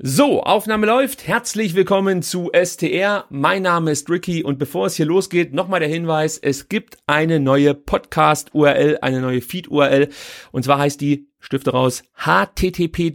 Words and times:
So, 0.00 0.44
Aufnahme 0.44 0.86
läuft. 0.86 1.26
Herzlich 1.26 1.74
willkommen 1.74 2.22
zu 2.22 2.52
STR. 2.54 3.24
Mein 3.30 3.62
Name 3.62 3.90
ist 3.90 4.08
Ricky 4.08 4.44
und 4.44 4.56
bevor 4.56 4.86
es 4.86 4.94
hier 4.94 5.06
losgeht, 5.06 5.52
nochmal 5.52 5.80
der 5.80 5.88
Hinweis, 5.88 6.38
es 6.38 6.68
gibt 6.68 6.98
eine 7.08 7.40
neue 7.40 7.74
Podcast-URL, 7.74 8.98
eine 9.02 9.20
neue 9.20 9.40
Feed-URL 9.40 10.08
und 10.52 10.62
zwar 10.62 10.78
heißt 10.78 11.00
die 11.00 11.26
Stifte 11.40 11.72
raus 11.72 12.04
http 12.14 13.10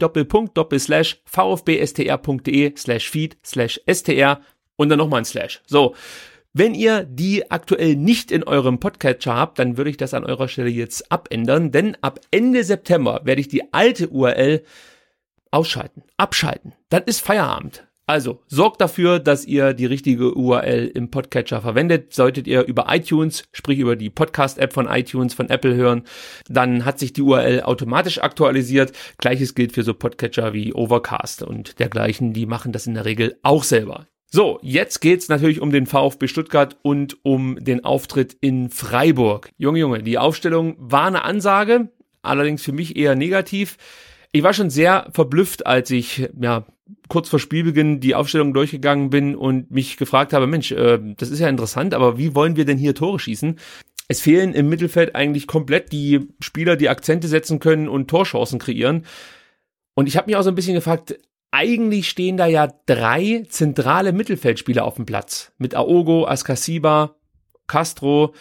vfbstr.de 1.24 2.74
slash 2.76 3.08
feed 3.08 3.38
slash 3.42 3.80
str 3.90 4.40
und 4.76 4.90
dann 4.90 4.98
nochmal 4.98 5.22
ein 5.22 5.24
Slash. 5.24 5.62
So. 5.64 5.94
Wenn 6.52 6.74
ihr 6.74 7.04
die 7.04 7.50
aktuell 7.50 7.96
nicht 7.96 8.30
in 8.30 8.44
eurem 8.44 8.78
Podcatcher 8.78 9.34
habt, 9.34 9.58
dann 9.58 9.78
würde 9.78 9.88
ich 9.88 9.96
das 9.96 10.12
an 10.12 10.24
eurer 10.24 10.48
Stelle 10.48 10.68
jetzt 10.68 11.10
abändern, 11.10 11.72
denn 11.72 11.96
ab 12.02 12.20
Ende 12.30 12.62
September 12.62 13.22
werde 13.24 13.40
ich 13.40 13.48
die 13.48 13.72
alte 13.72 14.10
URL 14.10 14.62
ausschalten, 15.54 16.02
abschalten. 16.16 16.72
Dann 16.88 17.04
ist 17.04 17.20
Feierabend. 17.20 17.86
Also 18.06 18.42
sorgt 18.48 18.82
dafür, 18.82 19.18
dass 19.18 19.46
ihr 19.46 19.72
die 19.72 19.86
richtige 19.86 20.34
URL 20.34 20.90
im 20.94 21.10
Podcatcher 21.10 21.62
verwendet. 21.62 22.12
Solltet 22.12 22.46
ihr 22.46 22.64
über 22.64 22.86
iTunes, 22.90 23.44
sprich 23.52 23.78
über 23.78 23.96
die 23.96 24.10
Podcast-App 24.10 24.74
von 24.74 24.86
iTunes 24.88 25.32
von 25.32 25.48
Apple 25.48 25.74
hören, 25.74 26.02
dann 26.48 26.84
hat 26.84 26.98
sich 26.98 27.14
die 27.14 27.22
URL 27.22 27.62
automatisch 27.62 28.18
aktualisiert. 28.18 28.92
Gleiches 29.16 29.54
gilt 29.54 29.72
für 29.72 29.84
so 29.84 29.94
Podcatcher 29.94 30.52
wie 30.52 30.74
Overcast 30.74 31.42
und 31.42 31.78
dergleichen. 31.78 32.34
Die 32.34 32.44
machen 32.44 32.72
das 32.72 32.86
in 32.86 32.94
der 32.94 33.06
Regel 33.06 33.38
auch 33.42 33.62
selber. 33.62 34.06
So, 34.30 34.58
jetzt 34.60 35.00
geht's 35.00 35.28
natürlich 35.28 35.60
um 35.60 35.70
den 35.70 35.86
VfB 35.86 36.26
Stuttgart 36.26 36.76
und 36.82 37.16
um 37.22 37.56
den 37.58 37.84
Auftritt 37.84 38.36
in 38.40 38.68
Freiburg. 38.68 39.48
Junge, 39.56 39.78
Junge, 39.78 40.02
die 40.02 40.18
Aufstellung 40.18 40.74
war 40.78 41.06
eine 41.06 41.22
Ansage, 41.22 41.88
allerdings 42.20 42.62
für 42.62 42.72
mich 42.72 42.96
eher 42.96 43.14
negativ. 43.14 43.78
Ich 44.34 44.42
war 44.42 44.52
schon 44.52 44.68
sehr 44.68 45.06
verblüfft, 45.12 45.64
als 45.64 45.92
ich 45.92 46.28
ja 46.40 46.66
kurz 47.08 47.28
vor 47.28 47.38
Spielbeginn 47.38 48.00
die 48.00 48.16
Aufstellung 48.16 48.52
durchgegangen 48.52 49.08
bin 49.08 49.36
und 49.36 49.70
mich 49.70 49.96
gefragt 49.96 50.32
habe, 50.32 50.48
Mensch, 50.48 50.72
äh, 50.72 50.98
das 51.16 51.30
ist 51.30 51.38
ja 51.38 51.48
interessant, 51.48 51.94
aber 51.94 52.18
wie 52.18 52.34
wollen 52.34 52.56
wir 52.56 52.64
denn 52.64 52.76
hier 52.76 52.96
Tore 52.96 53.20
schießen? 53.20 53.60
Es 54.08 54.20
fehlen 54.20 54.52
im 54.52 54.68
Mittelfeld 54.68 55.14
eigentlich 55.14 55.46
komplett 55.46 55.92
die 55.92 56.28
Spieler, 56.40 56.74
die 56.74 56.88
Akzente 56.88 57.28
setzen 57.28 57.60
können 57.60 57.88
und 57.88 58.08
Torchancen 58.08 58.58
kreieren. 58.58 59.06
Und 59.94 60.08
ich 60.08 60.16
habe 60.16 60.26
mich 60.26 60.34
auch 60.34 60.42
so 60.42 60.48
ein 60.48 60.56
bisschen 60.56 60.74
gefragt, 60.74 61.16
eigentlich 61.52 62.08
stehen 62.08 62.36
da 62.36 62.46
ja 62.46 62.66
drei 62.86 63.46
zentrale 63.48 64.12
Mittelfeldspieler 64.12 64.84
auf 64.84 64.96
dem 64.96 65.06
Platz. 65.06 65.52
Mit 65.58 65.76
Aogo, 65.76 66.26
Askasiba, 66.26 67.14
Castro. 67.68 68.34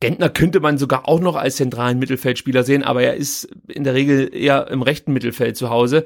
Gentner 0.00 0.28
könnte 0.28 0.60
man 0.60 0.78
sogar 0.78 1.08
auch 1.08 1.20
noch 1.20 1.36
als 1.36 1.56
zentralen 1.56 1.98
Mittelfeldspieler 1.98 2.64
sehen, 2.64 2.82
aber 2.82 3.02
er 3.02 3.14
ist 3.14 3.48
in 3.68 3.84
der 3.84 3.94
Regel 3.94 4.34
eher 4.34 4.68
im 4.68 4.82
rechten 4.82 5.12
Mittelfeld 5.12 5.56
zu 5.56 5.70
Hause. 5.70 6.04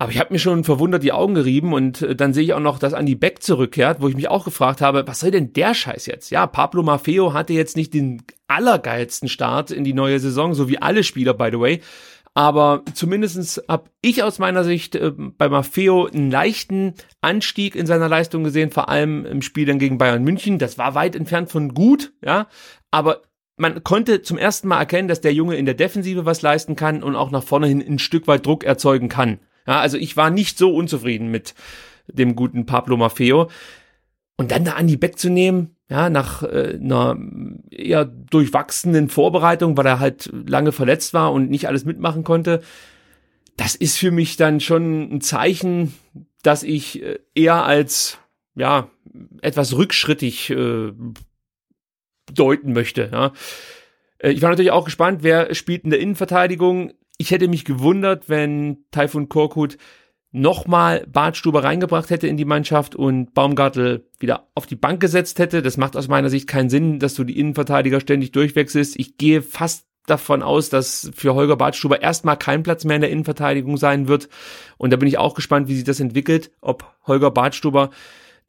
Aber 0.00 0.12
ich 0.12 0.18
habe 0.18 0.32
mir 0.32 0.38
schon 0.38 0.64
verwundert 0.64 1.02
die 1.02 1.12
Augen 1.12 1.34
gerieben 1.34 1.74
und 1.74 2.00
äh, 2.00 2.16
dann 2.16 2.32
sehe 2.32 2.42
ich 2.42 2.54
auch 2.54 2.60
noch, 2.60 2.78
dass 2.78 2.94
Andy 2.94 3.16
Beck 3.16 3.42
zurückkehrt, 3.42 4.00
wo 4.00 4.08
ich 4.08 4.16
mich 4.16 4.28
auch 4.28 4.46
gefragt 4.46 4.80
habe, 4.80 5.06
was 5.06 5.20
soll 5.20 5.30
denn 5.30 5.52
der 5.52 5.74
Scheiß 5.74 6.06
jetzt? 6.06 6.30
Ja, 6.30 6.46
Pablo 6.46 6.82
Maffeo 6.82 7.34
hatte 7.34 7.52
jetzt 7.52 7.76
nicht 7.76 7.92
den 7.92 8.22
allergeilsten 8.48 9.28
Start 9.28 9.70
in 9.70 9.84
die 9.84 9.92
neue 9.92 10.18
Saison, 10.18 10.54
so 10.54 10.70
wie 10.70 10.78
alle 10.78 11.04
Spieler, 11.04 11.34
by 11.34 11.50
the 11.52 11.60
way. 11.60 11.80
Aber 12.34 12.84
zumindestens 12.94 13.60
habe 13.68 13.90
ich 14.02 14.22
aus 14.22 14.38
meiner 14.38 14.62
Sicht 14.62 14.94
äh, 14.94 15.10
bei 15.16 15.48
Maffeo 15.48 16.06
einen 16.06 16.30
leichten 16.30 16.94
Anstieg 17.20 17.74
in 17.74 17.86
seiner 17.86 18.08
Leistung 18.08 18.44
gesehen, 18.44 18.70
vor 18.70 18.88
allem 18.88 19.26
im 19.26 19.42
Spiel 19.42 19.66
dann 19.66 19.80
gegen 19.80 19.98
Bayern 19.98 20.22
München. 20.22 20.58
Das 20.58 20.78
war 20.78 20.94
weit 20.94 21.16
entfernt 21.16 21.50
von 21.50 21.74
gut, 21.74 22.12
ja, 22.24 22.46
aber 22.90 23.22
man 23.56 23.84
konnte 23.84 24.22
zum 24.22 24.38
ersten 24.38 24.68
Mal 24.68 24.78
erkennen, 24.78 25.08
dass 25.08 25.20
der 25.20 25.34
Junge 25.34 25.56
in 25.56 25.66
der 25.66 25.74
Defensive 25.74 26.24
was 26.24 26.40
leisten 26.40 26.76
kann 26.76 27.02
und 27.02 27.14
auch 27.14 27.30
nach 27.30 27.42
vorne 27.42 27.66
hin 27.66 27.84
ein 27.86 27.98
Stück 27.98 28.26
weit 28.26 28.46
Druck 28.46 28.64
erzeugen 28.64 29.08
kann. 29.08 29.40
Ja, 29.66 29.80
also 29.80 29.98
ich 29.98 30.16
war 30.16 30.30
nicht 30.30 30.56
so 30.56 30.74
unzufrieden 30.74 31.30
mit 31.30 31.54
dem 32.06 32.36
guten 32.36 32.64
Pablo 32.64 32.96
Maffeo. 32.96 33.50
Und 34.40 34.52
dann 34.52 34.64
da 34.64 34.72
Andi 34.72 34.96
Beck 34.96 35.18
zu 35.18 35.28
nehmen, 35.28 35.76
ja, 35.90 36.08
nach 36.08 36.42
äh, 36.42 36.78
einer 36.80 37.14
eher 37.70 38.06
durchwachsenen 38.06 39.10
Vorbereitung, 39.10 39.76
weil 39.76 39.84
er 39.84 40.00
halt 40.00 40.30
lange 40.32 40.72
verletzt 40.72 41.12
war 41.12 41.30
und 41.30 41.50
nicht 41.50 41.68
alles 41.68 41.84
mitmachen 41.84 42.24
konnte, 42.24 42.62
das 43.58 43.74
ist 43.74 43.98
für 43.98 44.10
mich 44.10 44.38
dann 44.38 44.60
schon 44.60 45.12
ein 45.12 45.20
Zeichen, 45.20 45.92
dass 46.42 46.62
ich 46.62 47.02
äh, 47.02 47.18
eher 47.34 47.66
als 47.66 48.16
ja 48.54 48.88
etwas 49.42 49.76
rückschrittig 49.76 50.48
äh, 50.48 50.92
deuten 52.32 52.72
möchte. 52.72 53.10
Ja. 53.12 53.32
Äh, 54.20 54.30
ich 54.30 54.40
war 54.40 54.48
natürlich 54.48 54.70
auch 54.70 54.86
gespannt, 54.86 55.22
wer 55.22 55.54
spielt 55.54 55.84
in 55.84 55.90
der 55.90 56.00
Innenverteidigung. 56.00 56.94
Ich 57.18 57.30
hätte 57.30 57.46
mich 57.46 57.66
gewundert, 57.66 58.30
wenn 58.30 58.86
Taifun 58.90 59.28
Korkut 59.28 59.76
nochmal 60.32 61.06
Bartstuber 61.10 61.64
reingebracht 61.64 62.10
hätte 62.10 62.28
in 62.28 62.36
die 62.36 62.44
Mannschaft 62.44 62.94
und 62.94 63.34
Baumgartel 63.34 64.06
wieder 64.18 64.48
auf 64.54 64.66
die 64.66 64.76
Bank 64.76 65.00
gesetzt 65.00 65.38
hätte. 65.38 65.62
Das 65.62 65.76
macht 65.76 65.96
aus 65.96 66.08
meiner 66.08 66.30
Sicht 66.30 66.46
keinen 66.46 66.70
Sinn, 66.70 66.98
dass 66.98 67.14
du 67.14 67.24
die 67.24 67.38
Innenverteidiger 67.38 68.00
ständig 68.00 68.32
durchwechselst. 68.32 68.98
Ich 68.98 69.16
gehe 69.16 69.42
fast 69.42 69.86
davon 70.06 70.42
aus, 70.42 70.68
dass 70.68 71.10
für 71.14 71.34
Holger 71.34 71.56
Bartstuber 71.56 72.02
erstmal 72.02 72.36
kein 72.36 72.62
Platz 72.62 72.84
mehr 72.84 72.96
in 72.96 73.02
der 73.02 73.10
Innenverteidigung 73.10 73.76
sein 73.76 74.08
wird. 74.08 74.28
Und 74.76 74.92
da 74.92 74.96
bin 74.96 75.08
ich 75.08 75.18
auch 75.18 75.34
gespannt, 75.34 75.68
wie 75.68 75.74
sich 75.74 75.84
das 75.84 76.00
entwickelt, 76.00 76.50
ob 76.60 76.84
Holger 77.06 77.30
Bartstuber 77.30 77.90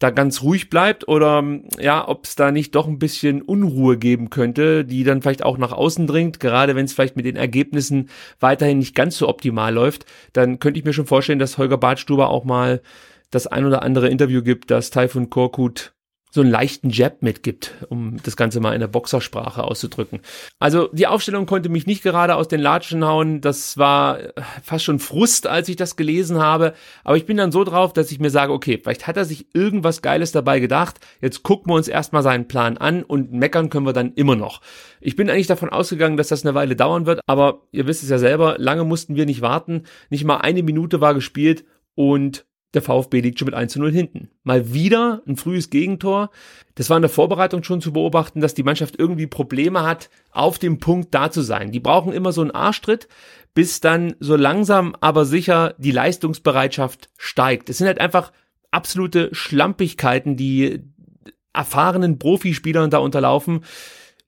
da 0.02 0.10
ganz 0.10 0.42
ruhig 0.42 0.70
bleibt 0.70 1.08
oder 1.08 1.44
ja, 1.80 2.08
ob 2.08 2.26
es 2.26 2.36
da 2.36 2.52
nicht 2.52 2.74
doch 2.74 2.88
ein 2.88 2.98
bisschen 2.98 3.42
Unruhe 3.44 3.98
geben 3.98 4.32
könnte, 4.32 4.84
die 4.84 5.04
dann 5.04 5.22
vielleicht 5.22 5.44
auch 5.44 5.60
nach 5.60 5.72
außen 5.72 6.08
dringt, 6.08 6.40
gerade 6.40 6.76
wenn 6.76 6.86
es 6.86 6.94
vielleicht 6.94 7.16
mit 7.16 7.26
den 7.26 7.36
Ergebnissen 7.36 8.10
weiterhin 8.40 8.80
nicht 8.80 8.96
ganz 8.96 9.18
so 9.18 9.30
optimal 9.30 9.74
läuft, 9.74 10.06
dann 10.34 10.58
könnte 10.58 10.80
ich 10.80 10.86
mir 10.86 10.94
schon 10.94 11.06
vorstellen, 11.06 11.38
dass 11.38 11.60
Holger 11.60 11.78
Bartstuber 11.78 12.32
auch 12.32 12.46
mal 12.46 12.82
das 13.30 13.46
ein 13.46 13.64
oder 13.64 13.84
andere 13.84 14.10
Interview 14.10 14.42
gibt, 14.42 14.72
dass 14.72 14.90
Taifun 14.90 15.30
Korkut 15.30 15.94
so 16.34 16.40
einen 16.40 16.50
leichten 16.50 16.90
Jab 16.90 17.22
mitgibt, 17.22 17.74
um 17.90 18.18
das 18.24 18.38
Ganze 18.38 18.62
mal 18.62 18.74
in 18.74 18.80
der 18.80 18.88
Boxersprache 18.88 19.66
auszudrücken. 19.66 20.22
Also 20.60 20.88
die 20.94 21.06
Aufstellung 21.06 21.46
konnte 21.46 21.68
mich 21.68 21.86
nicht 21.86 22.04
gerade 22.04 22.36
aus 22.36 22.48
den 22.48 22.62
Latschen 22.62 23.06
hauen. 23.06 23.42
Das 23.42 23.78
war 23.78 24.18
fast 24.64 24.86
schon 24.86 25.00
Frust, 25.00 25.46
als 25.46 25.68
ich 25.68 25.76
das 25.76 25.98
gelesen 25.98 26.40
habe. 26.40 26.74
Aber 27.04 27.18
ich 27.18 27.26
bin 27.26 27.36
dann 27.36 27.52
so 27.52 27.66
drauf, 27.66 27.92
dass 27.92 28.12
ich 28.14 28.20
mir 28.20 28.30
sage, 28.30 28.54
okay, 28.54 28.80
vielleicht 28.82 29.08
hat 29.08 29.18
er 29.18 29.26
sich 29.26 29.48
irgendwas 29.54 30.02
Geiles 30.02 30.32
dabei 30.32 30.62
gedacht. 30.62 31.02
Jetzt 31.20 31.44
gucken 31.44 31.70
wir 31.70 31.76
uns 31.76 31.90
erstmal 31.90 32.24
seinen 32.24 32.48
Plan 32.48 32.78
an 32.78 33.04
und 33.04 33.34
meckern 33.34 33.70
können 33.70 33.86
wir 33.86 33.94
dann 33.94 34.14
immer 34.14 34.38
noch. 34.38 34.62
Ich 35.02 35.18
bin 35.18 35.30
eigentlich 35.30 35.48
davon 35.48 35.70
ausgegangen, 35.70 36.16
dass 36.16 36.30
das 36.30 36.46
eine 36.46 36.56
Weile 36.56 36.78
dauern 36.78 37.06
wird, 37.06 37.20
aber 37.28 37.64
ihr 37.72 37.88
wisst 37.88 38.04
es 38.04 38.10
ja 38.10 38.20
selber, 38.20 38.56
lange 38.58 38.86
mussten 38.86 39.16
wir 39.16 39.26
nicht 39.26 39.42
warten. 39.42 39.84
Nicht 40.10 40.24
mal 40.24 40.38
eine 40.38 40.64
Minute 40.64 41.02
war 41.02 41.14
gespielt 41.14 41.66
und 41.96 42.46
der 42.74 42.82
VfB 42.82 43.20
liegt 43.20 43.38
schon 43.38 43.48
mit 43.48 43.56
1 43.56 43.74
zu 43.74 43.80
0 43.80 43.92
hinten. 43.92 44.30
Mal 44.44 44.74
wieder 44.74 45.22
ein 45.28 45.36
frühes 45.36 45.70
Gegentor. 45.70 46.30
Das 46.76 46.90
war 46.90 46.98
in 46.98 47.02
der 47.02 47.10
Vorbereitung 47.10 47.64
schon 47.64 47.82
zu 47.82 47.92
beobachten, 47.92 48.40
dass 48.40 48.54
die 48.54 48.64
Mannschaft 48.64 48.96
irgendwie 48.98 49.28
Probleme 49.28 49.84
hat, 49.84 50.10
auf 50.32 50.58
dem 50.58 50.80
Punkt 50.80 51.14
da 51.14 51.32
zu 51.32 51.42
sein. 51.42 51.72
Die 51.72 51.82
brauchen 51.82 52.14
immer 52.14 52.32
so 52.32 52.42
einen 52.42 52.52
Arschtritt, 52.52 53.10
bis 53.54 53.82
dann 53.82 54.16
so 54.20 54.36
langsam 54.36 54.96
aber 55.02 55.26
sicher 55.26 55.76
die 55.78 55.92
Leistungsbereitschaft 55.92 57.10
steigt. 57.18 57.70
Es 57.70 57.78
sind 57.78 57.88
halt 57.88 58.00
einfach 58.00 58.32
absolute 58.72 59.30
Schlampigkeiten, 59.34 60.38
die 60.38 60.80
erfahrenen 61.54 62.18
Profispielern 62.18 62.90
da 62.90 63.00
unterlaufen, 63.00 63.66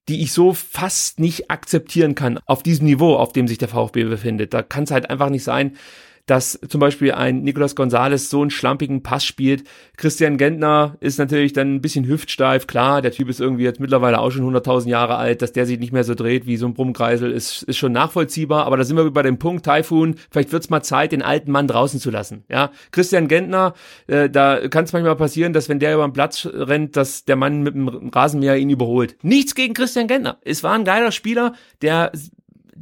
die 0.10 0.22
ich 0.22 0.34
so 0.34 0.54
fast 0.54 1.20
nicht 1.20 1.50
akzeptieren 1.50 2.14
kann 2.16 2.40
auf 2.46 2.62
diesem 2.62 2.88
Niveau, 2.88 3.16
auf 3.16 3.32
dem 3.32 3.48
sich 3.48 3.58
der 3.58 3.70
VfB 3.70 4.04
befindet. 4.04 4.54
Da 4.54 4.62
kann 4.62 4.84
es 4.84 4.92
halt 4.92 5.10
einfach 5.10 5.30
nicht 5.30 5.46
sein, 5.46 5.78
dass 6.26 6.60
zum 6.70 6.80
Beispiel 6.80 7.12
ein 7.12 7.42
Nicolas 7.42 7.76
Gonzalez 7.76 8.30
so 8.30 8.42
einen 8.42 8.50
schlampigen 8.50 9.04
Pass 9.04 9.26
spielt. 9.26 9.64
Christian 9.98 10.38
Gentner 10.38 10.96
ist 11.02 11.18
natürlich 11.18 11.52
dann 11.52 11.76
ein 11.76 11.82
bisschen 11.82 12.08
hüftsteif. 12.08 12.66
Klar, 12.66 13.02
der 13.02 13.12
Typ 13.12 13.30
ist 13.30 13.42
irgendwie 13.42 13.64
jetzt 13.64 13.82
mittlerweile 13.82 14.20
auch 14.20 14.32
schon 14.32 14.56
100.000 14.56 14.88
Jahre 14.88 15.18
alt, 15.18 15.42
dass 15.42 15.52
der 15.52 15.66
sich 15.66 15.80
nicht 15.80 15.92
mehr 15.92 16.06
so 16.06 16.16
dreht 16.16 16.46
wie 16.46 16.56
so 16.56 16.66
ein 16.66 16.74
Brummkreisel, 16.74 17.32
ist, 17.32 17.64
ist 17.64 17.78
schon 17.78 17.92
nachvollziehbar. 17.92 18.66
Aber 18.66 18.78
da 18.78 18.86
sind 18.86 18.96
wir 18.96 19.12
bei 19.12 19.22
dem 19.22 19.38
Punkt, 19.38 19.66
Typhoon, 19.66 20.16
vielleicht 20.32 20.54
wird's 20.54 20.70
mal 20.70 20.82
Zeit, 20.82 21.12
den 21.12 21.22
alten 21.22 21.52
Mann 21.52 21.68
draußen 21.68 22.00
zu 22.00 22.10
lassen. 22.10 22.46
Ja, 22.50 22.72
Christian 22.92 23.28
Gentner, 23.28 23.74
äh, 24.08 24.30
da 24.30 24.68
kann 24.70 24.86
es 24.86 24.94
manchmal 24.94 25.18
passieren, 25.18 25.52
dass 25.52 25.68
wenn 25.68 25.80
der 25.80 25.94
über 25.94 26.08
den 26.08 26.14
Platz 26.14 26.48
rennt, 26.52 26.96
dass 26.96 27.26
der 27.26 27.36
Mann 27.36 27.64
mit 27.64 27.76
dem 27.76 27.88
Rasenmäher 28.10 28.58
ihn 28.58 28.70
überholt. 28.70 29.18
Nichts 29.24 29.56
gegen 29.56 29.74
Christian 29.74 30.08
Gentner. 30.08 30.38
Es 30.44 30.64
war 30.64 30.74
ein 30.74 30.86
geiler 30.86 31.12
Spieler, 31.12 31.54
der 31.82 32.12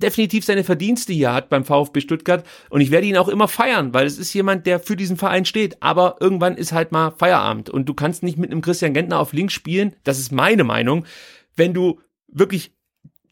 definitiv 0.02 0.46
seine 0.46 0.64
Verdienste 0.64 1.14
hier 1.14 1.34
hat 1.34 1.50
beim 1.50 1.66
VfB 1.66 2.02
Stuttgart. 2.02 2.46
Und 2.70 2.82
ich 2.82 2.92
werde 2.92 3.08
ihn 3.08 3.18
auch 3.18 3.28
immer 3.28 3.48
feiern, 3.48 3.94
weil 3.94 4.06
es 4.06 4.18
ist 4.18 4.34
jemand, 4.34 4.66
der 4.66 4.80
für 4.80 4.96
diesen 4.96 5.18
Verein 5.18 5.46
steht, 5.46 5.82
aber 5.82 6.18
irgendwann 6.20 6.58
ist 6.58 6.74
halt 6.74 6.92
mal 6.92 7.12
Feierabend. 7.12 7.70
Und 7.70 7.88
du 7.88 7.94
kannst 7.94 8.24
nicht 8.24 8.38
mit 8.38 8.52
einem 8.52 8.62
Christian 8.62 8.94
Gentner 8.94 9.20
auf 9.20 9.34
links 9.34 9.54
spielen, 9.54 9.96
das 10.04 10.20
ist 10.20 10.32
meine 10.32 10.64
Meinung, 10.64 11.06
wenn 11.56 11.74
du 11.74 12.00
wirklich 12.28 12.74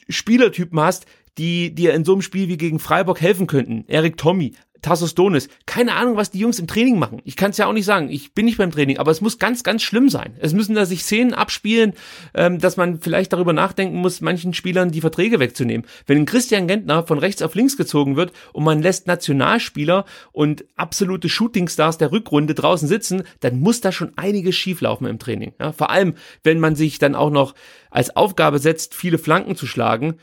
Spielertypen 0.08 0.80
hast, 0.80 1.06
die 1.38 1.74
dir 1.74 1.94
in 1.94 2.04
so 2.04 2.14
einem 2.14 2.22
Spiel 2.22 2.48
wie 2.48 2.58
gegen 2.58 2.80
Freiburg 2.80 3.22
helfen 3.22 3.48
könnten. 3.48 3.86
Erik 3.88 4.18
Tommy, 4.18 4.54
Tassos 4.82 5.16
Donis. 5.16 5.50
Keine 5.66 5.94
Ahnung, 5.94 6.16
was 6.16 6.32
die 6.32 6.40
Jungs 6.40 6.60
im 6.60 6.68
Training 6.68 6.98
machen. 6.98 7.22
Ich 7.26 7.36
kann 7.36 7.52
es 7.52 7.58
ja 7.58 7.66
auch 7.68 7.74
nicht 7.74 7.86
sagen. 7.86 8.10
Ich 8.10 8.34
bin 8.34 8.46
nicht 8.46 8.58
beim 8.58 8.72
Training, 8.72 8.98
aber 8.98 9.12
es 9.12 9.22
muss 9.22 9.40
ganz, 9.40 9.64
ganz 9.64 9.84
schlimm 9.84 10.10
sein. 10.10 10.36
Es 10.40 10.54
müssen 10.54 10.76
da 10.76 10.86
sich 10.86 11.04
Szenen 11.04 11.34
abspielen, 11.34 11.94
ähm, 12.34 12.60
dass 12.60 12.78
man 12.78 13.00
vielleicht 13.00 13.34
darüber 13.34 13.54
nachdenken 13.54 13.98
muss, 13.98 14.22
manchen 14.22 14.54
Spielern 14.54 14.92
die 14.92 15.02
Verträge 15.02 15.40
wegzunehmen. 15.40 15.86
Wenn 16.06 16.26
Christian 16.26 16.68
Gentner 16.68 17.06
von 17.06 17.20
rechts 17.20 17.42
auf 17.42 17.56
links 17.56 17.78
gezogen 17.78 18.16
wird 18.16 18.32
und 18.54 18.64
man 18.64 18.82
lässt 18.82 19.08
Nationalspieler 19.08 20.06
und 20.32 20.66
absolute 20.76 21.30
Shootingstars 21.30 21.98
der 21.98 22.12
Rückrunde 22.12 22.54
draußen 22.54 22.88
sitzen, 22.88 23.24
dann 23.40 23.60
muss 23.60 23.82
da 23.82 23.92
schon 23.92 24.14
einiges 24.18 24.56
schieflaufen 24.56 25.08
im 25.08 25.20
Training. 25.20 25.54
Ja, 25.60 25.72
vor 25.72 25.90
allem, 25.90 26.16
wenn 26.44 26.60
man 26.60 26.76
sich 26.76 27.00
dann 27.00 27.16
auch 27.16 27.32
noch 27.32 27.56
als 27.90 28.16
Aufgabe 28.16 28.60
setzt, 28.60 28.96
viele 28.96 29.18
Flanken 29.18 29.56
zu 29.56 29.68
schlagen, 29.68 30.16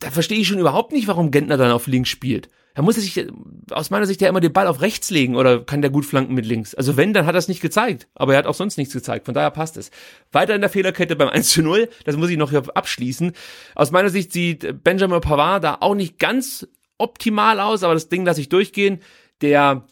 da 0.00 0.10
verstehe 0.10 0.38
ich 0.38 0.48
schon 0.48 0.58
überhaupt 0.58 0.92
nicht, 0.92 1.08
warum 1.08 1.30
Gentner 1.30 1.56
dann 1.56 1.70
auf 1.70 1.86
links 1.86 2.08
spielt. 2.08 2.48
Da 2.74 2.82
muss 2.82 2.96
er 2.96 3.02
sich 3.02 3.26
aus 3.72 3.90
meiner 3.90 4.06
Sicht 4.06 4.20
ja 4.20 4.28
immer 4.28 4.40
den 4.40 4.52
Ball 4.52 4.68
auf 4.68 4.80
rechts 4.80 5.10
legen 5.10 5.34
oder 5.34 5.64
kann 5.64 5.82
der 5.82 5.90
gut 5.90 6.06
flanken 6.06 6.34
mit 6.34 6.46
links. 6.46 6.74
Also 6.74 6.96
wenn, 6.96 7.12
dann 7.12 7.26
hat 7.26 7.34
er 7.34 7.38
es 7.38 7.48
nicht 7.48 7.60
gezeigt. 7.60 8.06
Aber 8.14 8.34
er 8.34 8.38
hat 8.38 8.46
auch 8.46 8.54
sonst 8.54 8.76
nichts 8.78 8.94
gezeigt. 8.94 9.26
Von 9.26 9.34
daher 9.34 9.50
passt 9.50 9.76
es. 9.76 9.90
Weiter 10.30 10.54
in 10.54 10.60
der 10.60 10.70
Fehlerkette 10.70 11.16
beim 11.16 11.28
1 11.32 11.50
zu 11.50 11.62
0. 11.62 11.88
Das 12.04 12.16
muss 12.16 12.30
ich 12.30 12.36
noch 12.36 12.52
abschließen. 12.52 13.32
Aus 13.74 13.90
meiner 13.90 14.10
Sicht 14.10 14.32
sieht 14.32 14.84
Benjamin 14.84 15.20
Pavard 15.20 15.64
da 15.64 15.78
auch 15.80 15.94
nicht 15.94 16.18
ganz 16.18 16.68
optimal 16.98 17.60
aus, 17.60 17.82
aber 17.82 17.94
das 17.94 18.08
Ding 18.08 18.24
lasse 18.24 18.40
ich 18.40 18.48
durchgehen. 18.48 19.00
Der 19.40 19.86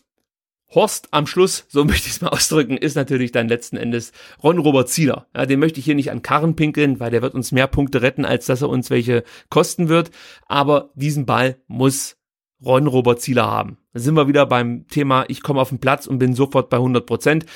Horst 0.74 1.08
am 1.12 1.26
Schluss, 1.26 1.64
so 1.68 1.84
möchte 1.86 2.08
ich 2.08 2.14
es 2.14 2.20
mal 2.20 2.28
ausdrücken, 2.28 2.76
ist 2.76 2.96
natürlich 2.96 3.32
dann 3.32 3.48
letzten 3.48 3.76
Endes 3.76 4.12
Ron 4.42 4.58
Robert 4.58 4.88
Zieler. 4.88 5.26
Ja, 5.34 5.46
den 5.46 5.60
möchte 5.60 5.78
ich 5.78 5.84
hier 5.84 5.94
nicht 5.94 6.10
an 6.10 6.22
Karren 6.22 6.56
pinkeln, 6.56 7.00
weil 7.00 7.10
der 7.10 7.22
wird 7.22 7.34
uns 7.34 7.52
mehr 7.52 7.66
Punkte 7.66 8.02
retten, 8.02 8.24
als 8.24 8.46
dass 8.46 8.62
er 8.62 8.68
uns 8.68 8.90
welche 8.90 9.24
kosten 9.48 9.88
wird. 9.88 10.10
Aber 10.46 10.90
diesen 10.94 11.26
Ball 11.26 11.56
muss 11.66 12.15
Zieler 13.18 13.50
haben. 13.50 13.78
Da 13.92 14.00
sind 14.00 14.14
wir 14.14 14.28
wieder 14.28 14.46
beim 14.46 14.86
Thema, 14.88 15.24
ich 15.28 15.42
komme 15.42 15.60
auf 15.60 15.70
den 15.70 15.78
Platz 15.78 16.06
und 16.06 16.18
bin 16.18 16.34
sofort 16.34 16.70
bei 16.70 16.76
100 16.76 17.06
Prozent. 17.06 17.46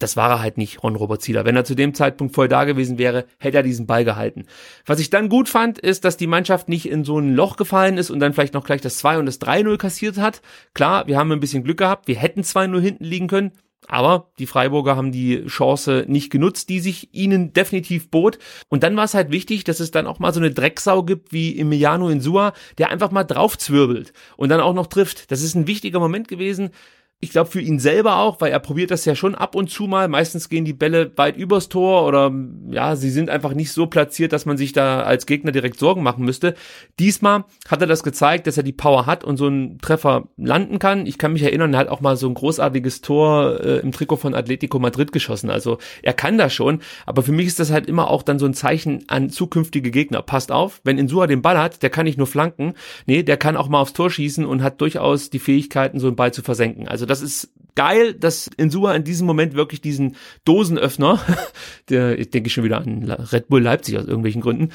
Das 0.00 0.16
war 0.16 0.30
er 0.30 0.40
halt 0.40 0.58
nicht, 0.58 0.82
Ron 0.84 0.94
Robert 0.94 1.22
Zieler. 1.22 1.44
Wenn 1.44 1.56
er 1.56 1.64
zu 1.64 1.74
dem 1.74 1.92
Zeitpunkt 1.92 2.34
voll 2.34 2.46
da 2.46 2.64
gewesen 2.64 2.98
wäre, 2.98 3.26
hätte 3.38 3.56
er 3.56 3.62
diesen 3.64 3.86
Ball 3.86 4.04
gehalten. 4.04 4.46
Was 4.86 5.00
ich 5.00 5.10
dann 5.10 5.28
gut 5.28 5.48
fand, 5.48 5.78
ist, 5.78 6.04
dass 6.04 6.16
die 6.16 6.28
Mannschaft 6.28 6.68
nicht 6.68 6.88
in 6.88 7.02
so 7.04 7.18
ein 7.18 7.34
Loch 7.34 7.56
gefallen 7.56 7.98
ist 7.98 8.10
und 8.10 8.20
dann 8.20 8.32
vielleicht 8.32 8.54
noch 8.54 8.64
gleich 8.64 8.80
das 8.80 8.98
2 8.98 9.18
und 9.18 9.26
das 9.26 9.40
3-0 9.40 9.76
kassiert 9.76 10.18
hat. 10.18 10.40
Klar, 10.72 11.08
wir 11.08 11.18
haben 11.18 11.32
ein 11.32 11.40
bisschen 11.40 11.64
Glück 11.64 11.78
gehabt. 11.78 12.06
Wir 12.06 12.16
hätten 12.16 12.42
2-0 12.42 12.80
hinten 12.80 13.04
liegen 13.04 13.26
können. 13.26 13.52
Aber 13.88 14.30
die 14.38 14.46
Freiburger 14.46 14.96
haben 14.96 15.12
die 15.12 15.46
Chance 15.46 16.04
nicht 16.06 16.30
genutzt, 16.30 16.68
die 16.68 16.80
sich 16.80 17.08
ihnen 17.12 17.52
definitiv 17.52 18.10
bot. 18.10 18.38
Und 18.68 18.82
dann 18.82 18.96
war 18.96 19.04
es 19.04 19.14
halt 19.14 19.30
wichtig, 19.30 19.64
dass 19.64 19.80
es 19.80 19.90
dann 19.90 20.06
auch 20.06 20.18
mal 20.18 20.32
so 20.32 20.40
eine 20.40 20.50
Drecksau 20.50 21.02
gibt 21.02 21.32
wie 21.32 21.58
Emiliano 21.58 22.08
Insua, 22.10 22.52
der 22.76 22.90
einfach 22.90 23.10
mal 23.10 23.24
draufzwirbelt 23.24 24.12
und 24.36 24.50
dann 24.50 24.60
auch 24.60 24.74
noch 24.74 24.86
trifft. 24.86 25.30
Das 25.30 25.42
ist 25.42 25.54
ein 25.54 25.66
wichtiger 25.66 25.98
Moment 25.98 26.28
gewesen. 26.28 26.70
Ich 27.20 27.30
glaube 27.30 27.50
für 27.50 27.60
ihn 27.60 27.80
selber 27.80 28.18
auch, 28.18 28.40
weil 28.40 28.52
er 28.52 28.60
probiert 28.60 28.92
das 28.92 29.04
ja 29.04 29.16
schon 29.16 29.34
ab 29.34 29.56
und 29.56 29.68
zu 29.68 29.88
mal. 29.88 30.06
Meistens 30.06 30.48
gehen 30.48 30.64
die 30.64 30.72
Bälle 30.72 31.10
weit 31.16 31.36
übers 31.36 31.68
Tor 31.68 32.06
oder 32.06 32.32
ja, 32.70 32.94
sie 32.94 33.10
sind 33.10 33.28
einfach 33.28 33.54
nicht 33.54 33.72
so 33.72 33.86
platziert, 33.86 34.32
dass 34.32 34.46
man 34.46 34.56
sich 34.56 34.72
da 34.72 35.02
als 35.02 35.26
Gegner 35.26 35.50
direkt 35.50 35.80
Sorgen 35.80 36.04
machen 36.04 36.24
müsste. 36.24 36.54
Diesmal 37.00 37.44
hat 37.68 37.80
er 37.80 37.88
das 37.88 38.04
gezeigt, 38.04 38.46
dass 38.46 38.56
er 38.56 38.62
die 38.62 38.72
Power 38.72 39.06
hat 39.06 39.24
und 39.24 39.36
so 39.36 39.46
einen 39.46 39.78
Treffer 39.78 40.28
landen 40.36 40.78
kann. 40.78 41.06
Ich 41.06 41.18
kann 41.18 41.32
mich 41.32 41.42
erinnern, 41.42 41.74
er 41.74 41.80
hat 41.80 41.88
auch 41.88 42.00
mal 42.00 42.16
so 42.16 42.28
ein 42.28 42.34
großartiges 42.34 43.00
Tor 43.00 43.64
äh, 43.64 43.78
im 43.78 43.90
Trikot 43.90 44.18
von 44.18 44.36
Atletico 44.36 44.78
Madrid 44.78 45.10
geschossen. 45.10 45.50
Also 45.50 45.78
er 46.04 46.12
kann 46.12 46.38
das 46.38 46.54
schon, 46.54 46.78
aber 47.04 47.22
für 47.22 47.32
mich 47.32 47.48
ist 47.48 47.58
das 47.58 47.72
halt 47.72 47.88
immer 47.88 48.10
auch 48.10 48.22
dann 48.22 48.38
so 48.38 48.46
ein 48.46 48.54
Zeichen 48.54 49.02
an 49.08 49.28
zukünftige 49.28 49.90
Gegner. 49.90 50.22
Passt 50.22 50.52
auf, 50.52 50.80
wenn 50.84 50.98
Insua 50.98 51.26
den 51.26 51.42
Ball 51.42 51.58
hat, 51.58 51.82
der 51.82 51.90
kann 51.90 52.04
nicht 52.04 52.16
nur 52.18 52.28
flanken, 52.28 52.74
nee, 53.06 53.24
der 53.24 53.38
kann 53.38 53.56
auch 53.56 53.68
mal 53.68 53.80
aufs 53.80 53.92
Tor 53.92 54.08
schießen 54.08 54.46
und 54.46 54.62
hat 54.62 54.80
durchaus 54.80 55.30
die 55.30 55.40
Fähigkeiten, 55.40 55.98
so 55.98 56.06
einen 56.06 56.14
Ball 56.14 56.32
zu 56.32 56.42
versenken. 56.42 56.86
Also 56.86 57.07
das 57.08 57.22
ist 57.22 57.52
geil, 57.74 58.12
dass 58.12 58.50
Insua 58.56 58.94
in 58.94 59.04
diesem 59.04 59.24
Moment 59.26 59.54
wirklich 59.54 59.80
diesen 59.80 60.16
Dosenöffner, 60.44 61.20
der, 61.88 62.18
ich 62.18 62.30
denke 62.30 62.50
schon 62.50 62.64
wieder 62.64 62.78
an 62.78 63.04
Red 63.04 63.48
Bull 63.48 63.62
Leipzig 63.62 63.96
aus 63.96 64.06
irgendwelchen 64.06 64.42
Gründen, 64.42 64.70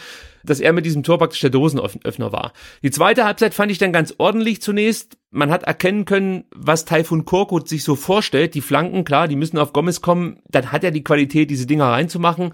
dass 0.46 0.62
er 0.62 0.72
mit 0.72 0.86
diesem 0.86 1.04
Tor 1.04 1.18
praktisch 1.18 1.42
der 1.42 1.50
Dosenöffner 1.50 2.32
war. 2.32 2.54
Die 2.82 2.92
zweite 2.92 3.26
Halbzeit 3.26 3.54
fand 3.54 3.72
ich 3.74 3.78
dann 3.78 3.92
ganz 3.92 4.16
ordentlich 4.20 4.62
zunächst. 4.62 5.18
Man 5.32 5.52
hat 5.52 5.64
erkennen 5.64 6.06
können, 6.06 6.46
was 6.56 6.86
Taifun 6.86 7.26
Korkut 7.26 7.68
sich 7.68 7.84
so 7.84 7.96
vorstellt. 7.96 8.56
Die 8.56 8.62
Flanken, 8.62 9.04
klar, 9.04 9.28
die 9.28 9.36
müssen 9.36 9.58
auf 9.58 9.74
Gomez 9.74 10.00
kommen. 10.00 10.40
Dann 10.50 10.72
hat 10.72 10.86
er 10.86 10.92
die 10.92 11.04
Qualität, 11.04 11.50
diese 11.50 11.66
Dinger 11.66 11.88
reinzumachen 11.88 12.54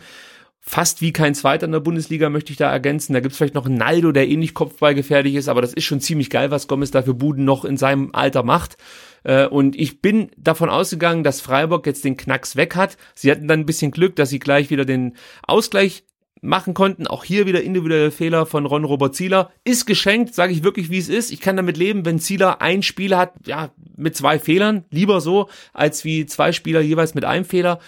fast 0.61 1.01
wie 1.01 1.13
kein 1.13 1.33
zweiter 1.33 1.65
in 1.65 1.71
der 1.71 1.79
Bundesliga, 1.79 2.29
möchte 2.29 2.51
ich 2.51 2.57
da 2.57 2.69
ergänzen. 2.69 3.13
Da 3.13 3.21
gibt's 3.21 3.37
vielleicht 3.37 3.55
noch 3.55 3.65
einen 3.65 3.77
Naldo, 3.77 4.11
der 4.11 4.27
ähnlich 4.27 4.53
kopfballgefährlich 4.53 5.35
ist, 5.35 5.47
aber 5.47 5.61
das 5.61 5.73
ist 5.73 5.85
schon 5.85 6.01
ziemlich 6.01 6.29
geil, 6.29 6.51
was 6.51 6.67
Gomez 6.67 6.91
da 6.91 7.01
für 7.01 7.13
Buden 7.13 7.45
noch 7.45 7.65
in 7.65 7.77
seinem 7.77 8.09
Alter 8.13 8.43
macht. 8.43 8.77
Äh, 9.23 9.47
und 9.47 9.75
ich 9.75 10.01
bin 10.01 10.31
davon 10.37 10.69
ausgegangen, 10.69 11.23
dass 11.23 11.41
Freiburg 11.41 11.85
jetzt 11.85 12.05
den 12.05 12.17
Knacks 12.17 12.55
weg 12.55 12.75
hat. 12.75 12.97
Sie 13.15 13.31
hatten 13.31 13.47
dann 13.47 13.61
ein 13.61 13.65
bisschen 13.65 13.91
Glück, 13.91 14.15
dass 14.15 14.29
sie 14.29 14.39
gleich 14.39 14.69
wieder 14.69 14.85
den 14.85 15.15
Ausgleich 15.43 16.03
machen 16.41 16.73
konnten. 16.73 17.07
Auch 17.07 17.23
hier 17.23 17.45
wieder 17.45 17.61
individuelle 17.61 18.11
Fehler 18.11 18.45
von 18.45 18.65
Ron 18.65 18.85
Robert 18.85 19.15
Zieler. 19.15 19.51
Ist 19.63 19.85
geschenkt, 19.85 20.33
sage 20.33 20.53
ich 20.53 20.63
wirklich, 20.63 20.89
wie 20.89 20.97
es 20.97 21.09
ist. 21.09 21.31
Ich 21.31 21.41
kann 21.41 21.57
damit 21.57 21.77
leben, 21.77 22.05
wenn 22.05 22.19
Zieler 22.19 22.61
ein 22.61 22.83
Spiel 22.83 23.15
hat, 23.15 23.33
ja, 23.45 23.71
mit 23.97 24.15
zwei 24.15 24.39
Fehlern. 24.39 24.85
Lieber 24.89 25.21
so, 25.21 25.49
als 25.73 26.05
wie 26.05 26.25
zwei 26.25 26.51
Spieler 26.51 26.81
jeweils 26.81 27.15
mit 27.15 27.25
einem 27.25 27.45
Fehler. 27.45 27.79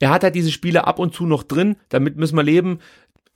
Er 0.00 0.10
hat 0.10 0.22
halt 0.22 0.34
diese 0.34 0.52
Spiele 0.52 0.86
ab 0.86 0.98
und 0.98 1.14
zu 1.14 1.26
noch 1.26 1.42
drin, 1.42 1.76
damit 1.88 2.16
müssen 2.16 2.36
wir 2.36 2.44
leben. 2.44 2.78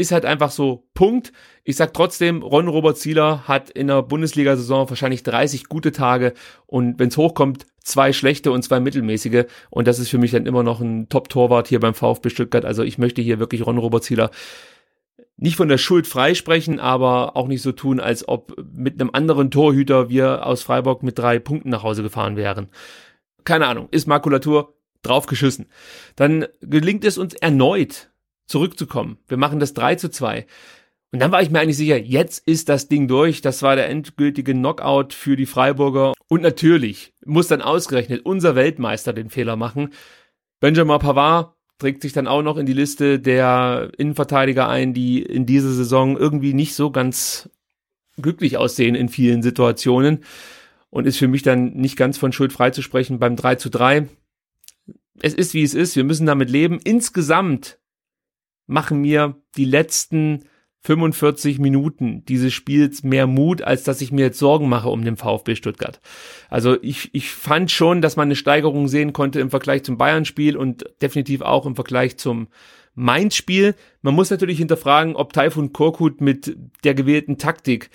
Ist 0.02 0.10
halt 0.10 0.24
einfach 0.24 0.50
so, 0.50 0.88
Punkt. 0.94 1.32
Ich 1.62 1.76
sag 1.76 1.94
trotzdem, 1.94 2.42
Ron 2.42 2.66
Robert 2.66 2.98
Zieler 2.98 3.46
hat 3.46 3.70
in 3.70 3.86
der 3.86 4.02
Bundesliga-Saison 4.02 4.90
wahrscheinlich 4.90 5.22
30 5.22 5.68
gute 5.68 5.92
Tage 5.92 6.34
und 6.66 6.98
wenn 6.98 7.06
es 7.06 7.16
hochkommt, 7.16 7.66
zwei 7.84 8.12
schlechte 8.12 8.50
und 8.50 8.64
zwei 8.64 8.80
mittelmäßige. 8.80 9.44
Und 9.70 9.86
das 9.86 10.00
ist 10.00 10.08
für 10.08 10.18
mich 10.18 10.32
dann 10.32 10.46
immer 10.46 10.64
noch 10.64 10.80
ein 10.80 11.08
Top-Torwart 11.08 11.68
hier 11.68 11.78
beim 11.78 11.94
VfB 11.94 12.30
Stuttgart. 12.30 12.64
Also 12.64 12.82
ich 12.82 12.98
möchte 12.98 13.22
hier 13.22 13.38
wirklich 13.38 13.64
Ron 13.64 13.78
Robert 13.78 14.02
Zieler 14.02 14.32
nicht 15.36 15.54
von 15.54 15.68
der 15.68 15.78
Schuld 15.78 16.08
freisprechen, 16.08 16.80
aber 16.80 17.36
auch 17.36 17.46
nicht 17.46 17.62
so 17.62 17.70
tun, 17.70 18.00
als 18.00 18.26
ob 18.26 18.56
mit 18.74 19.00
einem 19.00 19.10
anderen 19.12 19.52
Torhüter 19.52 20.08
wir 20.08 20.44
aus 20.44 20.64
Freiburg 20.64 21.04
mit 21.04 21.16
drei 21.16 21.38
Punkten 21.38 21.68
nach 21.68 21.84
Hause 21.84 22.02
gefahren 22.02 22.34
wären. 22.34 22.70
Keine 23.44 23.68
Ahnung, 23.68 23.86
ist 23.92 24.08
Makulatur, 24.08 24.74
drauf 25.02 25.26
geschissen. 25.26 25.66
Dann 26.16 26.46
gelingt 26.60 27.04
es 27.04 27.18
uns 27.18 27.34
erneut 27.34 28.11
zurückzukommen. 28.46 29.18
Wir 29.28 29.36
machen 29.36 29.60
das 29.60 29.74
3 29.74 29.96
zu 29.96 30.10
2. 30.10 30.46
Und 31.12 31.20
dann 31.20 31.30
war 31.30 31.42
ich 31.42 31.50
mir 31.50 31.60
eigentlich 31.60 31.76
sicher, 31.76 31.98
jetzt 31.98 32.46
ist 32.46 32.68
das 32.68 32.88
Ding 32.88 33.06
durch. 33.06 33.42
Das 33.42 33.62
war 33.62 33.76
der 33.76 33.88
endgültige 33.90 34.54
Knockout 34.54 35.12
für 35.12 35.36
die 35.36 35.46
Freiburger. 35.46 36.14
Und 36.28 36.42
natürlich 36.42 37.12
muss 37.24 37.48
dann 37.48 37.60
ausgerechnet 37.60 38.24
unser 38.24 38.54
Weltmeister 38.54 39.12
den 39.12 39.28
Fehler 39.28 39.56
machen. 39.56 39.90
Benjamin 40.60 40.98
Pavard 40.98 41.54
trägt 41.78 42.02
sich 42.02 42.12
dann 42.12 42.28
auch 42.28 42.42
noch 42.42 42.56
in 42.56 42.66
die 42.66 42.72
Liste 42.72 43.18
der 43.18 43.90
Innenverteidiger 43.98 44.68
ein, 44.68 44.94
die 44.94 45.22
in 45.22 45.44
dieser 45.44 45.72
Saison 45.72 46.16
irgendwie 46.16 46.54
nicht 46.54 46.74
so 46.74 46.90
ganz 46.90 47.50
glücklich 48.16 48.56
aussehen 48.56 48.94
in 48.94 49.08
vielen 49.08 49.42
Situationen. 49.42 50.24
Und 50.88 51.06
ist 51.06 51.18
für 51.18 51.28
mich 51.28 51.42
dann 51.42 51.72
nicht 51.74 51.96
ganz 51.96 52.16
von 52.18 52.32
Schuld 52.32 52.52
frei 52.52 52.70
zu 52.70 52.82
sprechen 52.82 53.18
beim 53.18 53.36
3 53.36 53.56
zu 53.56 53.70
3 53.70 54.08
es 55.22 55.34
ist 55.34 55.54
wie 55.54 55.62
es 55.62 55.74
ist, 55.74 55.96
wir 55.96 56.04
müssen 56.04 56.26
damit 56.26 56.50
leben. 56.50 56.80
Insgesamt 56.82 57.78
machen 58.66 59.00
mir 59.00 59.36
die 59.56 59.64
letzten 59.64 60.44
45 60.84 61.58
Minuten 61.58 62.24
dieses 62.24 62.52
Spiels 62.52 63.04
mehr 63.04 63.28
Mut, 63.28 63.62
als 63.62 63.84
dass 63.84 64.00
ich 64.00 64.10
mir 64.10 64.22
jetzt 64.22 64.38
Sorgen 64.38 64.68
mache 64.68 64.88
um 64.88 65.04
den 65.04 65.16
VfB 65.16 65.54
Stuttgart. 65.54 66.00
Also 66.50 66.76
ich, 66.82 67.14
ich 67.14 67.30
fand 67.30 67.70
schon, 67.70 68.02
dass 68.02 68.16
man 68.16 68.26
eine 68.26 68.36
Steigerung 68.36 68.88
sehen 68.88 69.12
konnte 69.12 69.38
im 69.38 69.50
Vergleich 69.50 69.84
zum 69.84 69.96
Bayern-Spiel 69.96 70.56
und 70.56 70.84
definitiv 71.00 71.40
auch 71.42 71.66
im 71.66 71.76
Vergleich 71.76 72.16
zum 72.16 72.48
Mainz-Spiel. 72.94 73.76
Man 74.02 74.14
muss 74.14 74.30
natürlich 74.30 74.58
hinterfragen, 74.58 75.14
ob 75.14 75.32
Taifun 75.32 75.72
Korkut 75.72 76.20
mit 76.20 76.56
der 76.82 76.94
gewählten 76.94 77.38
Taktik 77.38 77.90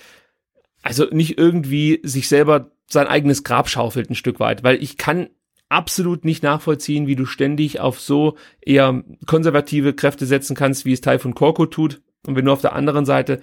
also 0.88 1.06
nicht 1.12 1.38
irgendwie 1.38 2.00
sich 2.04 2.30
selber 2.30 2.72
sein 2.90 3.08
eigenes 3.08 3.44
Grab 3.44 3.68
schaufelt 3.68 4.10
ein 4.10 4.16
Stück 4.16 4.40
weit, 4.40 4.64
weil 4.64 4.82
ich 4.82 4.98
kann 4.98 5.30
absolut 5.70 6.26
nicht 6.26 6.44
nachvollziehen, 6.44 7.08
wie 7.08 7.16
du 7.16 7.26
ständig 7.26 7.80
auf 7.80 8.00
so 8.00 8.36
eher 8.62 9.04
konservative 9.26 9.94
Kräfte 9.94 10.26
setzen 10.26 10.56
kannst, 10.56 10.86
wie 10.86 10.94
es 10.94 11.02
Taifun 11.02 11.36
Korko 11.36 11.66
tut. 11.66 12.02
Und 12.26 12.36
wenn 12.36 12.46
du 12.46 12.52
auf 12.52 12.62
der 12.62 12.74
anderen 12.74 13.06
Seite 13.06 13.42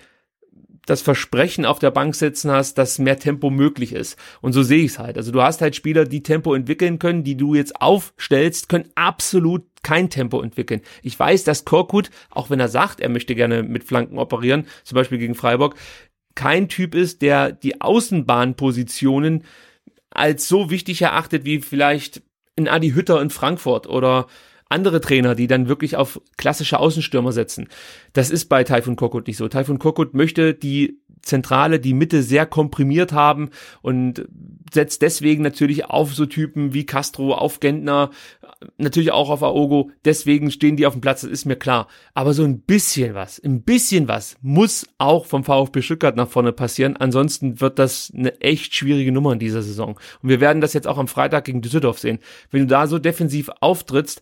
das 0.87 1.03
Versprechen 1.03 1.65
auf 1.65 1.79
der 1.79 1.91
Bank 1.91 2.15
sitzen 2.15 2.51
hast, 2.51 2.77
dass 2.79 2.99
mehr 2.99 3.19
Tempo 3.19 3.51
möglich 3.51 3.93
ist. 3.93 4.19
Und 4.41 4.53
so 4.53 4.63
sehe 4.63 4.85
ich 4.85 4.93
es 4.93 4.99
halt. 4.99 5.17
Also 5.17 5.33
du 5.33 5.43
hast 5.43 5.63
halt 5.63 5.75
Spieler, 5.75 6.05
die 6.05 6.23
Tempo 6.23 6.55
entwickeln 6.55 6.99
können, 6.99 7.25
die 7.25 7.37
du 7.37 7.55
jetzt 7.55 7.81
aufstellst, 7.81 8.69
können 8.69 8.91
absolut 8.95 9.65
kein 9.83 10.11
Tempo 10.11 10.43
entwickeln. 10.43 10.83
Ich 11.03 11.19
weiß, 11.19 11.45
dass 11.45 11.65
Korkut, 11.65 12.11
auch 12.31 12.51
wenn 12.51 12.61
er 12.61 12.69
sagt, 12.69 13.01
er 13.01 13.09
möchte 13.09 13.35
gerne 13.35 13.63
mit 13.63 13.85
Flanken 13.85 14.19
operieren, 14.19 14.67
zum 14.83 14.97
Beispiel 14.97 15.19
gegen 15.19 15.35
Freiburg, 15.35 15.75
kein 16.35 16.69
Typ 16.69 16.95
ist, 16.95 17.23
der 17.23 17.53
die 17.53 17.81
Außenbahnpositionen 17.81 19.45
als 20.15 20.49
so 20.49 20.71
wichtig 20.71 21.03
erachtet 21.03 21.45
wie 21.45 21.61
vielleicht 21.61 22.23
ein 22.57 22.69
Adi 22.69 22.93
Hütter 22.93 23.21
in 23.21 23.31
Frankfurt 23.31 23.87
oder 23.87 24.27
andere 24.69 25.01
Trainer, 25.01 25.35
die 25.35 25.47
dann 25.47 25.69
wirklich 25.69 25.97
auf 25.97 26.21
klassische 26.37 26.79
Außenstürmer 26.79 27.33
setzen. 27.33 27.69
Das 28.13 28.31
ist 28.31 28.47
bei 28.47 28.65
Taifun 28.65 28.97
Korkut 28.97 29.27
nicht 29.27 29.37
so. 29.37 29.49
Taifun 29.49 29.79
Korkut 29.79 30.15
möchte 30.15 30.55
die 30.55 31.01
Zentrale 31.25 31.81
die 31.81 31.95
Mitte 31.95 32.23
sehr 32.23 32.47
komprimiert 32.47 33.13
haben 33.13 33.51
und 33.83 34.27
setzt 34.73 35.03
deswegen 35.03 35.43
natürlich 35.43 35.87
auf 35.87 36.15
so 36.15 36.27
Typen 36.27 36.75
wie 36.75 36.85
Castro, 36.87 37.35
auf 37.35 37.61
Gentner, 37.61 38.11
natürlich 38.79 39.13
auch 39.13 39.31
auf 39.31 39.43
Aogo. 39.43 39.91
Deswegen 40.05 40.51
stehen 40.51 40.77
die 40.77 40.87
auf 40.87 40.95
dem 40.95 41.01
Platz, 41.01 41.23
das 41.23 41.31
ist 41.31 41.45
mir 41.45 41.57
klar. 41.57 41.89
Aber 42.15 42.35
so 42.35 42.45
ein 42.45 42.61
bisschen 42.61 43.15
was, 43.15 43.39
ein 43.39 43.63
bisschen 43.63 44.09
was 44.09 44.37
muss 44.43 44.87
auch 44.99 45.27
vom 45.27 45.45
VfB 45.45 45.83
Stuttgart 45.83 46.17
nach 46.17 46.29
vorne 46.29 46.53
passieren. 46.53 46.97
Ansonsten 46.97 47.61
wird 47.61 47.79
das 47.79 48.13
eine 48.15 48.41
echt 48.41 48.75
schwierige 48.75 49.13
Nummer 49.13 49.33
in 49.33 49.39
dieser 49.39 49.63
Saison. 49.63 49.99
Und 50.23 50.29
wir 50.29 50.41
werden 50.41 50.61
das 50.61 50.73
jetzt 50.73 50.87
auch 50.87 50.99
am 50.99 51.09
Freitag 51.09 51.45
gegen 51.45 51.63
Düsseldorf 51.63 51.99
sehen. 51.99 52.19
Wenn 52.51 52.61
du 52.63 52.67
da 52.67 52.87
so 52.87 52.99
defensiv 52.99 53.51
auftrittst, 53.61 54.21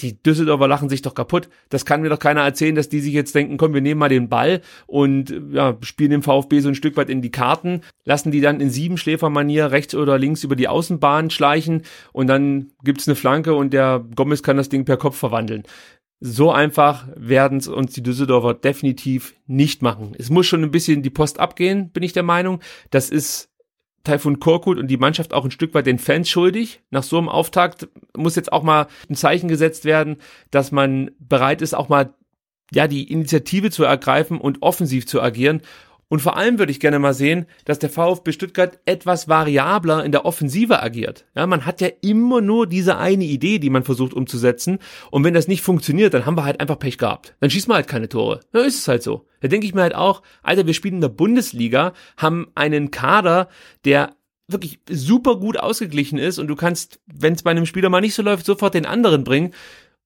die 0.00 0.22
Düsseldorfer 0.22 0.68
lachen 0.68 0.88
sich 0.88 1.02
doch 1.02 1.14
kaputt. 1.14 1.48
Das 1.68 1.84
kann 1.84 2.02
mir 2.02 2.08
doch 2.08 2.18
keiner 2.18 2.42
erzählen, 2.42 2.74
dass 2.74 2.88
die 2.88 3.00
sich 3.00 3.12
jetzt 3.12 3.34
denken, 3.34 3.56
komm, 3.56 3.74
wir 3.74 3.80
nehmen 3.80 3.98
mal 3.98 4.08
den 4.08 4.28
Ball 4.28 4.60
und 4.86 5.34
ja, 5.50 5.76
spielen 5.82 6.10
dem 6.10 6.22
VfB 6.22 6.60
so 6.60 6.68
ein 6.68 6.74
Stück 6.74 6.96
weit 6.96 7.10
in 7.10 7.22
die 7.22 7.30
Karten, 7.30 7.82
lassen 8.04 8.30
die 8.30 8.40
dann 8.40 8.60
in 8.60 8.70
Siebenschläfermanier 8.70 9.70
rechts 9.70 9.94
oder 9.94 10.18
links 10.18 10.44
über 10.44 10.56
die 10.56 10.68
Außenbahn 10.68 11.30
schleichen 11.30 11.82
und 12.12 12.28
dann 12.28 12.72
gibt's 12.84 13.08
eine 13.08 13.16
Flanke 13.16 13.54
und 13.54 13.72
der 13.72 14.04
Gomez 14.14 14.42
kann 14.42 14.56
das 14.56 14.68
Ding 14.68 14.84
per 14.84 14.96
Kopf 14.96 15.16
verwandeln. 15.16 15.64
So 16.20 16.50
einfach 16.50 17.06
werden 17.14 17.58
es 17.58 17.68
uns 17.68 17.92
die 17.92 18.02
Düsseldorfer 18.02 18.54
definitiv 18.54 19.34
nicht 19.46 19.82
machen. 19.82 20.14
Es 20.18 20.30
muss 20.30 20.46
schon 20.46 20.64
ein 20.64 20.72
bisschen 20.72 21.02
die 21.02 21.10
Post 21.10 21.38
abgehen, 21.38 21.90
bin 21.90 22.02
ich 22.02 22.12
der 22.12 22.24
Meinung. 22.24 22.60
Das 22.90 23.08
ist 23.08 23.50
Taifun 24.08 24.40
Korkut 24.40 24.78
und 24.78 24.88
die 24.88 24.96
Mannschaft 24.96 25.32
auch 25.32 25.44
ein 25.44 25.50
Stück 25.50 25.74
weit 25.74 25.86
den 25.86 25.98
Fans 25.98 26.28
schuldig. 26.28 26.80
Nach 26.90 27.02
so 27.02 27.18
einem 27.18 27.28
Auftakt 27.28 27.88
muss 28.16 28.36
jetzt 28.36 28.52
auch 28.52 28.62
mal 28.62 28.86
ein 29.08 29.14
Zeichen 29.14 29.48
gesetzt 29.48 29.84
werden, 29.84 30.16
dass 30.50 30.72
man 30.72 31.10
bereit 31.18 31.62
ist, 31.62 31.74
auch 31.74 31.88
mal 31.88 32.14
ja, 32.72 32.86
die 32.86 33.10
Initiative 33.10 33.70
zu 33.70 33.84
ergreifen 33.84 34.38
und 34.38 34.62
offensiv 34.62 35.06
zu 35.06 35.22
agieren 35.22 35.62
und 36.08 36.20
vor 36.20 36.36
allem 36.36 36.58
würde 36.58 36.72
ich 36.72 36.80
gerne 36.80 36.98
mal 36.98 37.12
sehen, 37.12 37.46
dass 37.66 37.78
der 37.78 37.90
VfB 37.90 38.32
Stuttgart 38.32 38.78
etwas 38.86 39.28
variabler 39.28 40.04
in 40.04 40.12
der 40.12 40.24
Offensive 40.24 40.82
agiert. 40.82 41.26
Ja, 41.34 41.46
man 41.46 41.66
hat 41.66 41.80
ja 41.82 41.88
immer 42.00 42.40
nur 42.40 42.66
diese 42.66 42.96
eine 42.96 43.24
Idee, 43.24 43.58
die 43.58 43.68
man 43.68 43.84
versucht 43.84 44.14
umzusetzen. 44.14 44.78
Und 45.10 45.24
wenn 45.24 45.34
das 45.34 45.48
nicht 45.48 45.62
funktioniert, 45.62 46.14
dann 46.14 46.24
haben 46.24 46.36
wir 46.36 46.44
halt 46.44 46.60
einfach 46.60 46.78
Pech 46.78 46.96
gehabt. 46.96 47.34
Dann 47.40 47.50
schießt 47.50 47.68
man 47.68 47.76
halt 47.76 47.88
keine 47.88 48.08
Tore. 48.08 48.40
Ja, 48.54 48.60
ist 48.60 48.78
es 48.78 48.88
halt 48.88 49.02
so. 49.02 49.26
Da 49.40 49.48
denke 49.48 49.66
ich 49.66 49.74
mir 49.74 49.82
halt 49.82 49.94
auch, 49.94 50.22
Alter, 50.42 50.66
wir 50.66 50.74
spielen 50.74 50.94
in 50.94 51.00
der 51.02 51.08
Bundesliga, 51.08 51.92
haben 52.16 52.48
einen 52.54 52.90
Kader, 52.90 53.48
der 53.84 54.16
wirklich 54.48 54.80
super 54.88 55.36
gut 55.36 55.58
ausgeglichen 55.58 56.18
ist 56.18 56.38
und 56.38 56.48
du 56.48 56.56
kannst, 56.56 57.00
wenn 57.06 57.34
es 57.34 57.42
bei 57.42 57.50
einem 57.50 57.66
Spieler 57.66 57.90
mal 57.90 58.00
nicht 58.00 58.14
so 58.14 58.22
läuft, 58.22 58.46
sofort 58.46 58.72
den 58.72 58.86
anderen 58.86 59.22
bringen. 59.22 59.52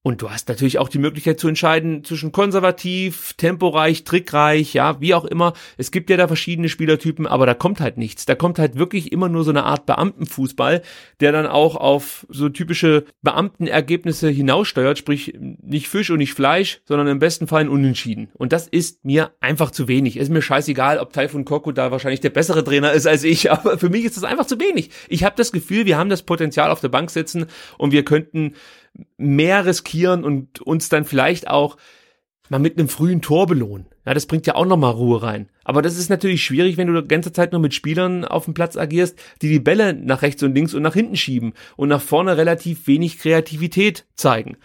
Und 0.05 0.21
du 0.21 0.31
hast 0.31 0.49
natürlich 0.49 0.81
auch 0.81 0.89
die 0.89 0.99
Möglichkeit 0.99 1.39
zu 1.39 1.47
entscheiden 1.47 2.03
zwischen 2.03 2.33
konservativ, 2.33 3.35
temporeich, 3.35 4.03
trickreich, 4.03 4.75
ja, 4.75 5.01
wie 5.01 5.15
auch 5.15 5.25
immer. 5.25 5.53
Es 5.77 5.93
gibt 5.93 6.11
ja 6.11 6.17
da 6.17 6.27
verschiedene 6.27 6.69
Spielertypen, 6.69 7.29
aber 7.29 7.47
da 7.47 7.55
kommt 7.55 7.81
halt 7.81 7.99
nichts. 7.99 8.27
Da 8.27 8.35
kommt 8.35 8.59
halt 8.59 8.77
wirklich 8.77 9.13
immer 9.13 9.29
nur 9.29 9.45
so 9.45 9.51
eine 9.51 9.63
Art 9.63 9.87
Beamtenfußball, 9.87 10.83
der 11.21 11.31
dann 11.31 11.47
auch 11.47 11.77
auf 11.77 12.27
so 12.29 12.49
typische 12.49 13.05
Beamtenergebnisse 13.23 14.29
hinaussteuert, 14.29 14.99
sprich 14.99 15.39
nicht 15.39 15.87
Fisch 15.87 16.11
und 16.11 16.19
nicht 16.19 16.35
Fleisch, 16.35 16.81
sondern 16.85 17.07
im 17.07 17.21
besten 17.21 17.47
Fall 17.47 17.61
ein 17.61 17.69
Unentschieden. 17.69 18.29
Und 18.35 18.53
das 18.53 18.67
ist 18.67 19.05
mir 19.05 19.31
einfach 19.39 19.71
zu 19.71 19.87
wenig. 19.87 20.17
Ist 20.17 20.33
mir 20.33 20.43
scheißegal, 20.43 20.99
ob 20.99 21.13
Taifun 21.13 21.45
Koko 21.45 21.71
da 21.71 21.93
wahrscheinlich 21.93 22.21
der 22.21 22.31
bessere 22.31 22.65
Trainer 22.65 22.93
ist 22.93 23.07
als 23.07 23.23
ich, 23.23 23.53
aber 23.53 23.79
für 23.79 23.89
mich 23.89 24.05
ist 24.05 24.17
das 24.17 24.25
einfach 24.25 24.47
zu 24.47 24.59
wenig. 24.59 24.91
Ich 25.09 25.23
habe 25.23 25.37
das 25.37 25.53
Gefühl, 25.53 25.87
wir 25.87 25.97
haben 25.97 26.11
das 26.11 26.25
Potenzial 26.25 26.73
auf 26.73 26.81
der 26.81 26.89
Bank 26.89 27.13
sitzen 27.13 27.47
und 27.79 27.93
wir 27.93 28.05
könnten 28.05 28.55
mehr 29.17 29.67
riskieren 29.67 30.25
und 30.25 30.61
uns 30.61 30.89
dann 30.89 31.05
vielleicht 31.05 31.49
auch 31.49 31.77
mal 32.49 32.59
mit 32.59 32.79
einem 32.79 32.89
frühen 32.89 33.23
Tor 33.23 33.47
belohnen. 33.47 33.87
Ja, 34.05 34.15
das 34.15 34.27
bringt 34.27 34.47
ja 34.47 34.57
auch 34.57 34.67
nochmal 34.67 34.93
Ruhe 34.93 35.23
rein. 35.23 35.49
Aber 35.65 35.81
das 35.81 35.97
ist 35.97 36.11
natürlich 36.11 36.45
schwierig, 36.45 36.77
wenn 36.77 36.93
du 36.93 37.01
die 37.01 37.09
ganze 37.09 37.33
Zeit 37.33 37.53
nur 37.53 37.61
mit 37.61 37.73
Spielern 37.73 38.25
auf 38.25 38.47
dem 38.47 38.55
Platz 38.55 38.77
agierst, 38.77 39.19
die 39.41 39.49
die 39.49 39.61
Bälle 39.61 39.95
nach 39.95 40.23
rechts 40.23 40.43
und 40.43 40.55
links 40.55 40.75
und 40.75 40.83
nach 40.83 40.95
hinten 40.95 41.17
schieben 41.17 41.53
und 41.77 41.89
nach 41.89 42.03
vorne 42.03 42.37
relativ 42.37 42.87
wenig 42.87 43.19
Kreativität 43.19 44.07
zeigen. 44.15 44.57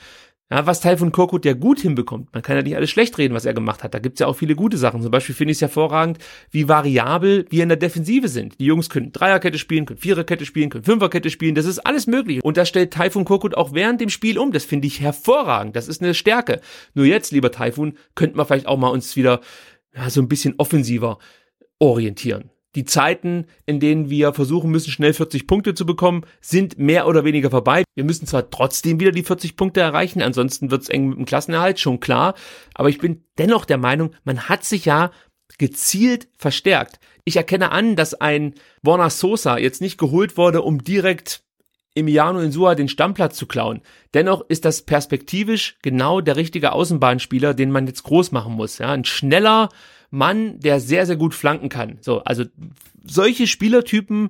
Ja, 0.50 0.66
was 0.66 0.80
Teil 0.80 0.98
von 0.98 1.12
Korkut 1.12 1.44
ja 1.44 1.52
gut 1.54 1.82
hinbekommt. 1.82 2.34
Man 2.34 2.42
kann 2.42 2.56
ja 2.56 2.62
nicht 2.62 2.78
alles 2.78 2.90
schlecht 2.90 3.18
reden, 3.18 3.34
was 3.34 3.44
er 3.44 3.54
gemacht 3.54 3.84
hat. 3.84 3.94
Da 3.94 4.00
gibt's 4.00 4.22
ja 4.22 4.28
auch 4.28 4.36
viele 4.38 4.56
gute 4.56 4.78
Sachen. 4.78 5.02
Zum 5.02 5.12
Beispiel 5.12 5.36
finde 5.36 5.52
ich 5.52 5.58
es 5.58 5.62
hervorragend, 5.62 6.20
wie 6.52 6.70
variabel 6.70 7.46
wir 7.50 7.64
in 7.64 7.70
der 7.70 7.78
Defensive 7.78 8.30
sind. 8.30 8.58
Die 8.62 8.66
Jungs 8.66 8.90
können 8.90 9.12
Dreierkette 9.12 9.58
spielen, 9.58 9.86
können 9.86 10.00
Viererkette 10.00 10.46
spielen, 10.46 10.70
können 10.70 10.86
Fünferkette 10.86 11.30
spielen. 11.30 11.54
Das 11.54 11.66
ist 11.66 11.80
alles 11.80 12.08
möglich. 12.08 12.42
Und 12.42 12.56
das 12.56 12.70
stellt 12.70 12.94
Taifun 12.94 13.26
Korkut 13.26 13.58
auch 13.58 13.74
während 13.74 14.00
dem 14.00 14.10
Spiel 14.10 14.40
um. 14.40 14.54
Das 14.54 14.64
finde 14.64 14.88
ich 14.88 15.02
hervorragend. 15.02 15.76
Das 15.76 15.90
ist 15.90 16.02
eine 16.02 16.14
Stärke. 16.14 16.62
Nur 16.94 17.06
jetzt, 17.06 17.34
lieber 17.34 17.52
Taifun, 17.52 17.98
könnten 18.16 18.38
wir 18.38 18.46
vielleicht 18.46 18.68
auch 18.68 18.78
mal 18.78 18.88
uns 18.88 19.18
wieder 19.18 19.42
ja, 19.94 20.10
so 20.10 20.22
ein 20.22 20.30
bisschen 20.30 20.56
offensiver 20.60 21.18
orientieren. 21.80 22.52
Die 22.76 22.86
Zeiten, 22.86 23.46
in 23.66 23.80
denen 23.80 24.10
wir 24.10 24.34
versuchen 24.34 24.70
müssen, 24.70 24.92
schnell 24.92 25.14
40 25.14 25.48
Punkte 25.48 25.74
zu 25.74 25.86
bekommen, 25.86 26.26
sind 26.42 26.78
mehr 26.78 27.08
oder 27.08 27.24
weniger 27.24 27.50
vorbei. 27.50 27.84
Wir 27.96 28.04
müssen 28.04 28.28
zwar 28.28 28.50
trotzdem 28.50 29.00
wieder 29.00 29.12
die 29.12 29.24
40 29.24 29.56
Punkte 29.56 29.80
erreichen, 29.80 30.22
ansonsten 30.22 30.70
wird 30.70 30.84
es 30.84 30.90
eng 30.90 31.10
mit 31.10 31.18
dem 31.18 31.26
Klassenerhalt, 31.26 31.80
schon 31.80 32.00
klar. 32.00 32.36
Aber 32.74 32.90
ich 32.90 33.00
bin 33.00 33.24
dennoch 33.38 33.66
der 33.66 33.78
Meinung, 33.78 34.12
man 34.26 34.50
hat 34.50 34.64
sich 34.64 34.86
ja 34.86 35.12
gezielt 35.58 36.28
verstärkt. 36.38 37.00
Ich 37.24 37.38
erkenne 37.38 37.72
an, 37.72 37.96
dass 37.96 38.14
ein 38.14 38.54
Warner 38.82 39.10
Sosa 39.10 39.58
jetzt 39.58 39.82
nicht 39.82 39.98
geholt 39.98 40.38
wurde, 40.38 40.62
um 40.62 40.84
direkt 40.84 41.44
Emiliano 41.96 42.40
Insua 42.40 42.76
den 42.76 42.90
Stammplatz 42.90 43.38
zu 43.38 43.48
klauen. 43.48 43.82
Dennoch 44.14 44.46
ist 44.50 44.66
das 44.66 44.84
perspektivisch 44.84 45.78
genau 45.82 46.22
der 46.22 46.36
richtige 46.36 46.74
Außenbahnspieler, 46.74 47.54
den 47.54 47.72
man 47.72 47.88
jetzt 47.88 48.04
groß 48.04 48.32
machen 48.32 48.54
muss. 48.54 48.78
Ja, 48.78 48.92
ein 48.92 49.04
schneller, 49.04 49.70
Mann, 50.10 50.60
der 50.60 50.80
sehr, 50.80 51.06
sehr 51.06 51.18
gut 51.18 51.34
flanken 51.34 51.70
kann. 51.70 51.98
So, 52.02 52.24
also 52.24 52.46
solche 53.04 53.48
Spielertypen 53.48 54.30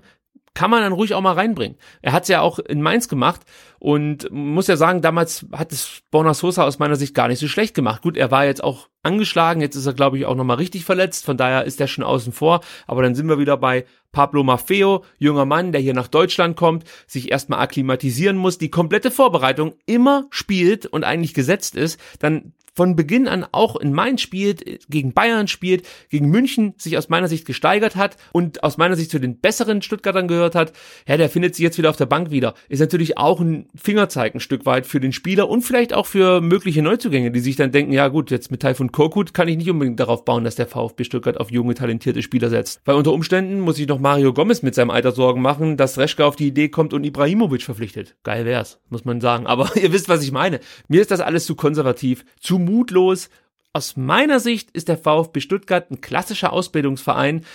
kann 0.57 0.71
man 0.71 0.81
dann 0.81 0.93
ruhig 0.93 1.13
auch 1.13 1.21
mal 1.21 1.33
reinbringen. 1.33 1.77
Er 2.01 2.13
hat 2.13 2.23
es 2.23 2.29
ja 2.29 2.41
auch 2.41 2.57
in 2.57 2.81
Mainz 2.81 3.07
gemacht 3.07 3.41
und 3.77 4.27
muss 4.31 4.65
ja 4.65 4.75
sagen, 4.75 5.03
damals 5.03 5.45
hat 5.51 5.71
es 5.71 6.01
Borna 6.09 6.33
Sosa 6.33 6.63
aus 6.63 6.79
meiner 6.79 6.95
Sicht 6.95 7.13
gar 7.13 7.27
nicht 7.27 7.37
so 7.37 7.47
schlecht 7.47 7.75
gemacht. 7.75 8.01
Gut, 8.01 8.17
er 8.17 8.31
war 8.31 8.43
jetzt 8.43 8.63
auch 8.63 8.89
angeschlagen, 9.03 9.61
jetzt 9.61 9.75
ist 9.75 9.85
er 9.85 9.93
glaube 9.93 10.17
ich 10.17 10.25
auch 10.25 10.33
nochmal 10.33 10.57
richtig 10.57 10.83
verletzt, 10.83 11.25
von 11.25 11.37
daher 11.37 11.65
ist 11.65 11.79
er 11.79 11.87
schon 11.87 12.03
außen 12.03 12.33
vor, 12.33 12.61
aber 12.87 13.03
dann 13.03 13.13
sind 13.13 13.29
wir 13.29 13.37
wieder 13.37 13.55
bei 13.55 13.85
Pablo 14.11 14.43
Maffeo, 14.43 15.03
junger 15.19 15.45
Mann, 15.45 15.73
der 15.73 15.81
hier 15.81 15.93
nach 15.93 16.07
Deutschland 16.07 16.57
kommt, 16.57 16.85
sich 17.05 17.31
erstmal 17.31 17.59
akklimatisieren 17.59 18.35
muss, 18.35 18.57
die 18.57 18.71
komplette 18.71 19.11
Vorbereitung 19.11 19.75
immer 19.85 20.25
spielt 20.31 20.87
und 20.87 21.03
eigentlich 21.03 21.35
gesetzt 21.35 21.75
ist, 21.75 21.99
dann 22.17 22.53
von 22.77 22.95
Beginn 22.95 23.27
an 23.27 23.43
auch 23.51 23.75
in 23.75 23.91
Mainz 23.91 24.21
spielt, 24.21 24.87
gegen 24.87 25.11
Bayern 25.11 25.47
spielt, 25.47 25.87
gegen 26.09 26.29
München 26.29 26.75
sich 26.77 26.95
aus 26.95 27.09
meiner 27.09 27.27
Sicht 27.27 27.47
gesteigert 27.47 27.95
hat 27.95 28.17
und 28.33 28.63
aus 28.63 28.77
meiner 28.77 28.95
Sicht 28.95 29.09
zu 29.09 29.19
den 29.19 29.39
besseren 29.39 29.81
Stuttgartern 29.81 30.27
gehört 30.27 30.53
hat, 30.53 30.73
ja, 31.07 31.17
der 31.17 31.27
findet 31.27 31.55
sich 31.55 31.63
jetzt 31.63 31.79
wieder 31.79 31.89
auf 31.89 31.97
der 31.97 32.05
Bank 32.05 32.29
wieder. 32.29 32.53
Ist 32.69 32.79
natürlich 32.79 33.17
auch 33.17 33.39
ein 33.39 33.67
Fingerzeig 33.73 34.35
ein 34.35 34.39
Stück 34.39 34.67
weit 34.67 34.85
für 34.85 34.99
den 34.99 35.11
Spieler 35.11 35.49
und 35.49 35.63
vielleicht 35.63 35.91
auch 35.91 36.05
für 36.05 36.39
mögliche 36.39 36.83
Neuzugänge, 36.83 37.31
die 37.31 37.39
sich 37.39 37.55
dann 37.55 37.71
denken, 37.71 37.93
ja 37.93 38.09
gut, 38.09 38.29
jetzt 38.29 38.51
mit 38.51 38.61
Taifun 38.61 38.91
Korkut 38.91 39.33
kann 39.33 39.47
ich 39.47 39.57
nicht 39.57 39.71
unbedingt 39.71 39.99
darauf 39.99 40.23
bauen, 40.23 40.43
dass 40.43 40.53
der 40.53 40.67
VfB 40.67 41.03
Stuttgart 41.03 41.39
auf 41.39 41.49
junge, 41.49 41.73
talentierte 41.73 42.21
Spieler 42.21 42.49
setzt. 42.49 42.81
Weil 42.85 42.95
unter 42.95 43.11
Umständen 43.11 43.59
muss 43.59 43.77
sich 43.77 43.87
noch 43.87 43.97
Mario 43.97 44.33
Gomez 44.33 44.61
mit 44.61 44.75
seinem 44.75 44.91
Alter 44.91 45.13
Sorgen 45.13 45.41
machen, 45.41 45.77
dass 45.77 45.97
Reschke 45.97 46.23
auf 46.23 46.35
die 46.35 46.45
Idee 46.45 46.69
kommt 46.69 46.93
und 46.93 47.05
Ibrahimovic 47.05 47.63
verpflichtet. 47.63 48.15
Geil 48.21 48.45
wär's, 48.45 48.79
muss 48.89 49.03
man 49.03 49.19
sagen. 49.19 49.47
Aber 49.47 49.75
ihr 49.81 49.91
wisst, 49.91 50.09
was 50.09 50.21
ich 50.21 50.31
meine. 50.31 50.59
Mir 50.87 51.01
ist 51.01 51.09
das 51.09 51.21
alles 51.21 51.47
zu 51.47 51.55
konservativ, 51.55 52.23
zu 52.39 52.66
mutlos. 52.67 53.29
Aus 53.73 53.97
meiner 53.97 54.39
Sicht 54.39 54.71
ist 54.71 54.87
der 54.87 54.97
VfB 54.97 55.39
Stuttgart 55.39 55.89
ein 55.89 56.01
klassischer 56.01 56.53
Ausbildungsverein, 56.53 57.45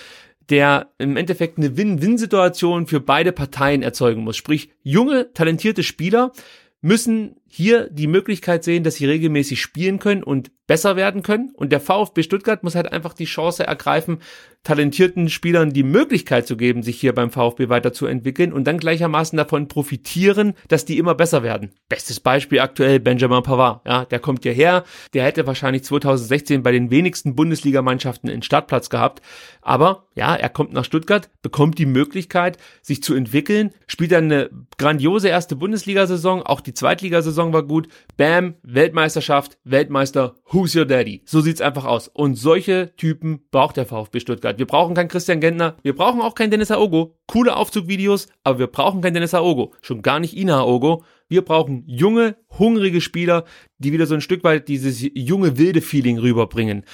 der 0.49 0.91
im 0.99 1.17
Endeffekt 1.17 1.59
eine 1.59 1.77
Win-Win-Situation 1.77 2.87
für 2.87 3.01
beide 3.01 3.33
Parteien 3.33 3.83
erzeugen 3.83 4.25
muss. 4.25 4.37
Sprich, 4.37 4.71
junge, 4.83 5.33
talentierte 5.33 5.83
Spieler 5.83 6.33
müssen 6.81 7.37
hier 7.55 7.91
die 7.91 8.07
Möglichkeit 8.07 8.65
sehen, 8.65 8.83
dass 8.83 8.95
sie 8.95 9.05
regelmäßig 9.05 9.61
spielen 9.61 9.99
können 9.99 10.23
und 10.23 10.51
besser 10.67 10.97
werden 10.97 11.23
können. 11.23 11.53
Und 11.55 11.71
der 11.71 11.81
VfB 11.81 12.23
Stuttgart 12.23 12.63
muss 12.63 12.75
halt 12.75 12.91
einfach 12.91 13.13
die 13.13 13.27
Chance 13.27 13.67
ergreifen, 13.67 14.21
talentierten 14.63 15.29
Spielern 15.29 15.73
die 15.73 15.83
Möglichkeit 15.83 16.47
zu 16.47 16.57
geben, 16.57 16.83
sich 16.83 17.01
hier 17.01 17.15
beim 17.15 17.31
VfB 17.31 17.69
weiterzuentwickeln 17.69 18.53
und 18.53 18.65
dann 18.65 18.79
gleichermaßen 18.79 19.37
davon 19.37 19.67
profitieren, 19.67 20.55
dass 20.69 20.85
die 20.85 20.99
immer 20.99 21.15
besser 21.15 21.43
werden. 21.43 21.73
Bestes 21.89 22.21
Beispiel 22.21 22.61
aktuell 22.61 23.01
Benjamin 23.01 23.43
Pavard. 23.43 23.87
Ja, 23.87 24.05
der 24.05 24.21
kommt 24.21 24.45
hierher. 24.45 24.85
Der 25.15 25.25
hätte 25.25 25.47
wahrscheinlich 25.47 25.83
2016 25.85 26.63
bei 26.63 26.71
den 26.71 26.91
wenigsten 26.91 27.35
Bundesligamannschaften 27.35 28.31
einen 28.31 28.43
Startplatz 28.43 28.89
gehabt. 28.89 29.21
Aber 29.63 30.07
ja, 30.15 30.35
er 30.35 30.49
kommt 30.49 30.73
nach 30.73 30.85
Stuttgart, 30.85 31.29
bekommt 31.43 31.79
die 31.79 31.87
Möglichkeit, 31.87 32.57
sich 32.83 33.03
zu 33.03 33.15
entwickeln, 33.15 33.73
spielt 33.89 34.13
dann 34.13 34.25
eine 34.25 34.51
grandiose 34.79 35.29
erste 35.29 35.57
Bundesliga-Saison, 35.57 36.43
auch 36.43 36.61
die 36.61 36.75
Zweitligasaison 36.75 37.42
war 37.51 37.63
gut. 37.63 37.89
Bam, 38.19 38.57
Weltmeisterschaft, 38.63 39.57
Weltmeister, 39.65 40.35
who's 40.51 40.77
your 40.77 40.85
daddy? 40.85 41.23
So 41.25 41.41
sieht's 41.41 41.63
einfach 41.63 41.87
aus. 41.87 42.09
Und 42.09 42.35
solche 42.35 42.95
Typen 42.97 43.47
braucht 43.51 43.79
der 43.79 43.87
VfB 43.87 44.21
Stuttgart. 44.21 44.59
Wir 44.59 44.67
brauchen 44.67 44.95
keinen 44.95 45.09
Christian 45.09 45.41
Gentner, 45.41 45.79
wir 45.83 45.97
brauchen 45.97 46.21
auch 46.21 46.35
keinen 46.35 46.51
Dennis 46.51 46.71
Aogo. 46.71 47.17
Coole 47.27 47.57
Aufzugvideos, 47.57 48.29
aber 48.45 48.59
wir 48.59 48.67
brauchen 48.67 49.01
keinen 49.01 49.15
Dennis 49.15 49.33
Aogo. 49.33 49.73
Schon 49.81 50.03
gar 50.03 50.21
nicht 50.21 50.37
Ina 50.37 50.61
Aogo. 50.61 51.05
Wir 51.29 51.43
brauchen 51.43 51.85
junge, 51.87 52.37
hungrige 52.59 53.01
Spieler, 53.01 53.45
die 53.79 53.93
wieder 53.93 54.05
so 54.05 54.15
ein 54.15 54.21
Stück 54.21 54.45
weit 54.45 54.69
dieses 54.69 55.01
junge, 55.15 55.57
wilde 55.57 55.81
Feeling 55.81 56.19
rüberbringen. 56.19 56.85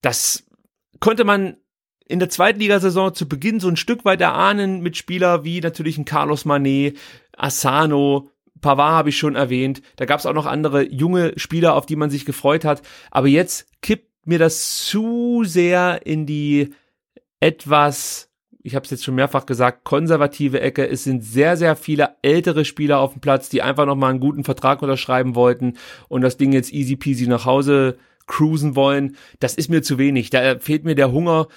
Das 0.00 0.46
konnte 1.00 1.24
man 1.24 1.58
in 2.08 2.18
der 2.18 2.30
Zweitligasaison 2.30 3.14
zu 3.14 3.28
Beginn 3.28 3.60
so 3.60 3.68
ein 3.68 3.76
Stück 3.76 4.04
weit 4.04 4.20
erahnen 4.20 4.80
mit 4.80 4.96
Spieler 4.96 5.44
wie 5.44 5.60
natürlich 5.60 5.98
ein 5.98 6.06
Carlos 6.06 6.44
Manet, 6.44 6.96
Asano, 7.36 8.30
Pavard 8.60 8.92
habe 8.92 9.08
ich 9.10 9.16
schon 9.16 9.34
erwähnt. 9.34 9.82
Da 9.96 10.04
gab 10.04 10.20
es 10.20 10.26
auch 10.26 10.34
noch 10.34 10.46
andere 10.46 10.90
junge 10.90 11.32
Spieler, 11.36 11.74
auf 11.74 11.86
die 11.86 11.96
man 11.96 12.10
sich 12.10 12.24
gefreut 12.24 12.64
hat. 12.64 12.82
Aber 13.10 13.28
jetzt 13.28 13.66
kippt 13.82 14.26
mir 14.26 14.38
das 14.38 14.84
zu 14.86 15.42
sehr 15.44 16.06
in 16.06 16.26
die 16.26 16.74
etwas, 17.40 18.30
ich 18.62 18.74
habe 18.74 18.84
es 18.84 18.90
jetzt 18.90 19.04
schon 19.04 19.14
mehrfach 19.14 19.46
gesagt, 19.46 19.84
konservative 19.84 20.60
Ecke. 20.60 20.88
Es 20.88 21.04
sind 21.04 21.24
sehr, 21.24 21.56
sehr 21.56 21.76
viele 21.76 22.16
ältere 22.22 22.64
Spieler 22.64 22.98
auf 22.98 23.12
dem 23.12 23.20
Platz, 23.20 23.48
die 23.48 23.62
einfach 23.62 23.86
noch 23.86 23.96
mal 23.96 24.10
einen 24.10 24.20
guten 24.20 24.44
Vertrag 24.44 24.82
unterschreiben 24.82 25.34
wollten 25.34 25.74
und 26.08 26.20
das 26.20 26.36
Ding 26.36 26.52
jetzt 26.52 26.72
easy 26.72 26.96
peasy 26.96 27.26
nach 27.26 27.46
Hause 27.46 27.96
cruisen 28.26 28.76
wollen. 28.76 29.16
Das 29.40 29.54
ist 29.54 29.70
mir 29.70 29.82
zu 29.82 29.98
wenig. 29.98 30.30
Da 30.30 30.58
fehlt 30.58 30.84
mir 30.84 30.94
der 30.94 31.12
Hunger 31.12 31.48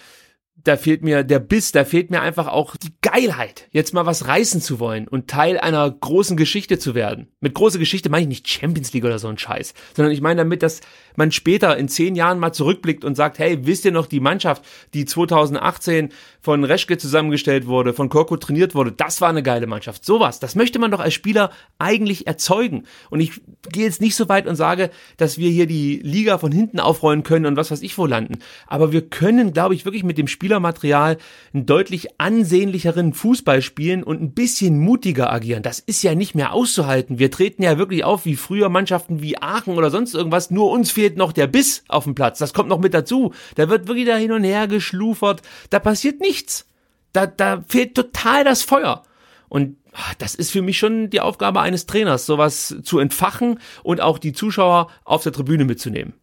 da 0.64 0.78
fehlt 0.78 1.04
mir 1.04 1.24
der 1.24 1.40
Biss, 1.40 1.72
da 1.72 1.86
fehlt 1.86 2.12
mir 2.12 2.22
einfach 2.22 2.48
auch 2.48 2.76
die 2.76 2.94
Geilheit, 3.02 3.68
jetzt 3.72 3.94
mal 3.94 4.06
was 4.06 4.28
reißen 4.28 4.62
zu 4.62 4.80
wollen 4.80 5.08
und 5.08 5.28
Teil 5.28 5.60
einer 5.60 5.90
großen 5.90 6.38
Geschichte 6.38 6.78
zu 6.78 6.94
werden. 6.94 7.28
Mit 7.40 7.54
großer 7.54 7.80
Geschichte 7.80 8.10
meine 8.10 8.24
ich 8.24 8.28
nicht 8.28 8.48
Champions 8.48 8.94
League 8.94 9.06
oder 9.06 9.20
so 9.20 9.28
ein 9.28 9.38
Scheiß, 9.38 9.74
sondern 9.96 10.14
ich 10.14 10.22
meine 10.22 10.42
damit, 10.42 10.64
dass 10.64 10.82
man 11.16 11.32
später 11.32 11.78
in 11.78 11.88
zehn 11.88 12.16
Jahren 12.16 12.40
mal 12.40 12.54
zurückblickt 12.54 13.04
und 13.04 13.16
sagt, 13.16 13.40
hey, 13.40 13.66
wisst 13.66 13.86
ihr 13.86 13.92
noch 13.92 14.06
die 14.06 14.20
Mannschaft, 14.20 14.64
die 14.94 15.06
2018 15.06 16.10
von 16.42 16.64
Reschke 16.64 16.98
zusammengestellt 16.98 17.68
wurde, 17.68 17.94
von 17.94 18.10
Korko 18.10 18.38
trainiert 18.38 18.76
wurde, 18.76 18.92
das 18.92 19.22
war 19.22 19.30
eine 19.30 19.44
geile 19.44 19.68
Mannschaft. 19.68 20.06
Sowas, 20.06 20.40
das 20.40 20.56
möchte 20.56 20.80
man 20.80 20.92
doch 20.92 21.00
als 21.00 21.14
Spieler 21.14 21.52
eigentlich 21.80 22.28
erzeugen. 22.28 22.84
Und 23.10 23.20
ich 23.20 23.42
gehe 23.72 23.86
jetzt 23.86 24.02
nicht 24.02 24.16
so 24.16 24.30
weit 24.30 24.48
und 24.48 24.56
sage, 24.56 24.92
dass 25.18 25.38
wir 25.38 25.50
hier 25.50 25.66
die 25.66 26.00
Liga 26.04 26.38
von 26.38 26.52
hinten 26.52 26.80
aufrollen 26.80 27.24
können 27.24 27.46
und 27.46 27.58
was 27.58 27.72
weiß 27.72 27.82
ich 27.82 27.98
wo 27.98 28.06
landen. 28.06 28.40
Aber 28.68 28.92
wir 28.92 29.02
können, 29.02 29.54
glaube 29.54 29.76
ich, 29.76 29.86
wirklich 29.86 30.04
mit 30.04 30.18
dem 30.18 30.28
Spiel 30.28 30.51
Spielermaterial 30.52 31.18
einen 31.54 31.66
deutlich 31.66 32.20
ansehnlicheren 32.20 33.14
Fußball 33.14 33.62
spielen 33.62 34.04
und 34.04 34.22
ein 34.22 34.34
bisschen 34.34 34.80
mutiger 34.80 35.32
agieren. 35.32 35.64
Das 35.64 35.80
ist 35.80 36.04
ja 36.04 36.14
nicht 36.14 36.36
mehr 36.36 36.52
auszuhalten. 36.52 37.20
Wir 37.20 37.32
treten 37.32 37.64
ja 37.64 37.78
wirklich 37.78 38.04
auf 38.04 38.26
wie 38.26 38.36
früher 38.36 38.68
Mannschaften 38.68 39.22
wie 39.22 39.42
Aachen 39.42 39.78
oder 39.78 39.90
sonst 39.90 40.14
irgendwas. 40.14 40.52
Nur 40.52 40.70
uns 40.72 40.92
fehlt 40.92 41.16
noch 41.16 41.32
der 41.32 41.48
Biss 41.48 41.86
auf 41.88 42.04
dem 42.04 42.16
Platz. 42.16 42.38
Das 42.38 42.54
kommt 42.54 42.68
noch 42.68 42.82
mit 42.82 42.94
dazu. 42.94 43.34
Da 43.56 43.70
wird 43.70 43.88
wirklich 43.88 44.06
da 44.06 44.18
hin 44.18 44.34
und 44.34 44.44
her 44.44 44.68
geschlufert. 44.68 45.42
Da 45.70 45.80
passiert 45.80 46.20
nichts. 46.20 46.68
Da, 47.14 47.28
da 47.28 47.64
fehlt 47.66 47.96
total 47.96 48.44
das 48.44 48.62
Feuer. 48.62 49.04
Und 49.48 49.78
ah, 49.94 50.14
das 50.18 50.36
ist 50.36 50.52
für 50.52 50.62
mich 50.62 50.78
schon 50.78 51.10
die 51.10 51.22
Aufgabe 51.22 51.62
eines 51.62 51.86
Trainers, 51.86 52.26
sowas 52.26 52.76
zu 52.84 53.00
entfachen 53.00 53.60
und 53.84 54.02
auch 54.02 54.18
die 54.18 54.34
Zuschauer 54.34 54.88
auf 55.06 55.24
der 55.24 55.32
Tribüne 55.32 55.64
mitzunehmen. 55.64 56.14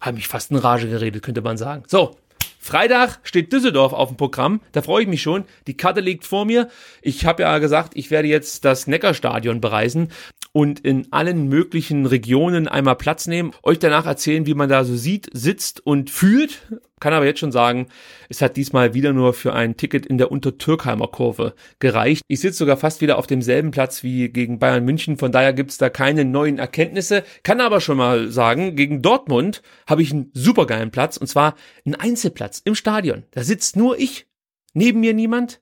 Habe 0.00 0.16
mich 0.16 0.28
fast 0.28 0.50
in 0.50 0.56
Rage 0.56 0.88
geredet, 0.88 1.22
könnte 1.22 1.42
man 1.42 1.58
sagen. 1.58 1.84
So, 1.88 2.16
Freitag 2.58 3.20
steht 3.22 3.52
Düsseldorf 3.52 3.92
auf 3.92 4.08
dem 4.08 4.16
Programm. 4.16 4.60
Da 4.72 4.82
freue 4.82 5.02
ich 5.02 5.08
mich 5.08 5.22
schon. 5.22 5.44
Die 5.66 5.76
Karte 5.76 6.00
liegt 6.00 6.24
vor 6.24 6.44
mir. 6.44 6.68
Ich 7.02 7.24
habe 7.26 7.42
ja 7.42 7.58
gesagt, 7.58 7.92
ich 7.94 8.10
werde 8.10 8.28
jetzt 8.28 8.64
das 8.64 8.86
Neckarstadion 8.86 9.60
bereisen 9.60 10.08
und 10.52 10.80
in 10.80 11.12
allen 11.12 11.48
möglichen 11.48 12.06
Regionen 12.06 12.66
einmal 12.66 12.96
Platz 12.96 13.26
nehmen, 13.26 13.52
euch 13.62 13.78
danach 13.78 14.06
erzählen, 14.06 14.46
wie 14.46 14.54
man 14.54 14.70
da 14.70 14.84
so 14.84 14.96
sieht, 14.96 15.28
sitzt 15.34 15.84
und 15.86 16.10
fühlt. 16.10 16.62
Kann 16.98 17.12
aber 17.12 17.26
jetzt 17.26 17.40
schon 17.40 17.52
sagen, 17.52 17.88
es 18.30 18.40
hat 18.40 18.56
diesmal 18.56 18.94
wieder 18.94 19.12
nur 19.12 19.34
für 19.34 19.52
ein 19.52 19.76
Ticket 19.76 20.06
in 20.06 20.16
der 20.16 20.32
Untertürkheimer 20.32 21.08
Kurve 21.08 21.54
gereicht. 21.78 22.22
Ich 22.26 22.40
sitze 22.40 22.58
sogar 22.58 22.78
fast 22.78 23.02
wieder 23.02 23.18
auf 23.18 23.26
demselben 23.26 23.70
Platz 23.70 24.02
wie 24.02 24.30
gegen 24.30 24.58
Bayern 24.58 24.84
München, 24.84 25.18
von 25.18 25.30
daher 25.30 25.52
gibt's 25.52 25.76
da 25.76 25.90
keine 25.90 26.24
neuen 26.24 26.58
Erkenntnisse. 26.58 27.22
Kann 27.42 27.60
aber 27.60 27.82
schon 27.82 27.98
mal 27.98 28.30
sagen, 28.30 28.76
gegen 28.76 29.02
Dortmund 29.02 29.60
habe 29.86 30.00
ich 30.00 30.10
einen 30.10 30.30
supergeilen 30.32 30.90
Platz 30.90 31.18
und 31.18 31.26
zwar 31.26 31.54
einen 31.84 31.96
Einzelplatz 31.96 32.62
im 32.64 32.74
Stadion. 32.74 33.24
Da 33.32 33.44
sitzt 33.44 33.76
nur 33.76 33.98
ich, 33.98 34.26
neben 34.72 35.00
mir 35.00 35.12
niemand, 35.12 35.60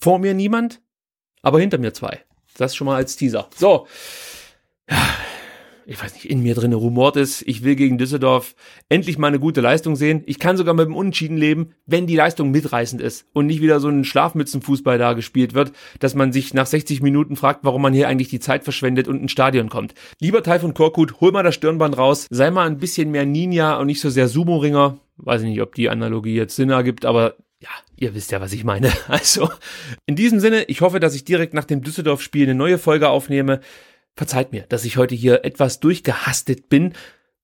vor 0.00 0.18
mir 0.18 0.32
niemand, 0.32 0.80
aber 1.42 1.60
hinter 1.60 1.76
mir 1.76 1.92
zwei. 1.92 2.24
Das 2.56 2.74
schon 2.74 2.86
mal 2.86 2.96
als 2.96 3.16
Teaser. 3.16 3.50
So. 3.54 3.86
Ich 5.86 6.02
weiß 6.02 6.14
nicht, 6.14 6.30
in 6.30 6.42
mir 6.42 6.54
drin 6.54 6.72
rumort 6.72 7.16
ist, 7.16 7.42
ich 7.42 7.62
will 7.62 7.76
gegen 7.76 7.98
Düsseldorf 7.98 8.54
endlich 8.88 9.18
mal 9.18 9.28
eine 9.28 9.38
gute 9.38 9.60
Leistung 9.60 9.96
sehen. 9.96 10.22
Ich 10.26 10.38
kann 10.38 10.56
sogar 10.56 10.74
mit 10.74 10.86
dem 10.86 10.96
Unentschieden 10.96 11.36
leben, 11.36 11.74
wenn 11.86 12.06
die 12.06 12.16
Leistung 12.16 12.50
mitreißend 12.50 13.02
ist 13.02 13.26
und 13.32 13.46
nicht 13.46 13.60
wieder 13.60 13.80
so 13.80 13.88
ein 13.88 14.04
Schlafmützenfußball 14.04 14.98
da 14.98 15.12
gespielt 15.12 15.54
wird, 15.54 15.72
dass 16.00 16.14
man 16.14 16.32
sich 16.32 16.54
nach 16.54 16.66
60 16.66 17.02
Minuten 17.02 17.36
fragt, 17.36 17.60
warum 17.62 17.82
man 17.82 17.92
hier 17.92 18.08
eigentlich 18.08 18.28
die 18.28 18.40
Zeit 18.40 18.64
verschwendet 18.64 19.08
und 19.08 19.20
ins 19.20 19.32
Stadion 19.32 19.68
kommt. 19.68 19.94
Lieber 20.20 20.42
von 20.58 20.74
Korkut, 20.74 21.20
hol 21.20 21.32
mal 21.32 21.42
das 21.42 21.54
Stirnband 21.54 21.98
raus, 21.98 22.26
sei 22.30 22.50
mal 22.50 22.66
ein 22.66 22.78
bisschen 22.78 23.10
mehr 23.10 23.26
Ninja 23.26 23.76
und 23.76 23.86
nicht 23.86 24.00
so 24.00 24.10
sehr 24.10 24.28
Sumo-Ringer. 24.28 24.98
Weiß 25.16 25.42
ich 25.42 25.48
nicht, 25.48 25.62
ob 25.62 25.74
die 25.74 25.90
Analogie 25.90 26.34
jetzt 26.34 26.56
Sinn 26.56 26.70
ergibt, 26.70 27.04
aber 27.04 27.36
ja, 27.60 27.70
ihr 27.96 28.14
wisst 28.14 28.30
ja, 28.30 28.40
was 28.40 28.52
ich 28.52 28.64
meine. 28.64 28.92
Also, 29.08 29.48
in 30.06 30.16
diesem 30.16 30.40
Sinne, 30.40 30.64
ich 30.64 30.80
hoffe, 30.80 31.00
dass 31.00 31.14
ich 31.14 31.24
direkt 31.24 31.54
nach 31.54 31.64
dem 31.64 31.82
Düsseldorf-Spiel 31.82 32.44
eine 32.44 32.54
neue 32.54 32.78
Folge 32.78 33.08
aufnehme. 33.08 33.60
Verzeiht 34.16 34.52
mir, 34.52 34.62
dass 34.68 34.84
ich 34.84 34.96
heute 34.96 35.14
hier 35.14 35.44
etwas 35.44 35.80
durchgehastet 35.80 36.68
bin, 36.68 36.92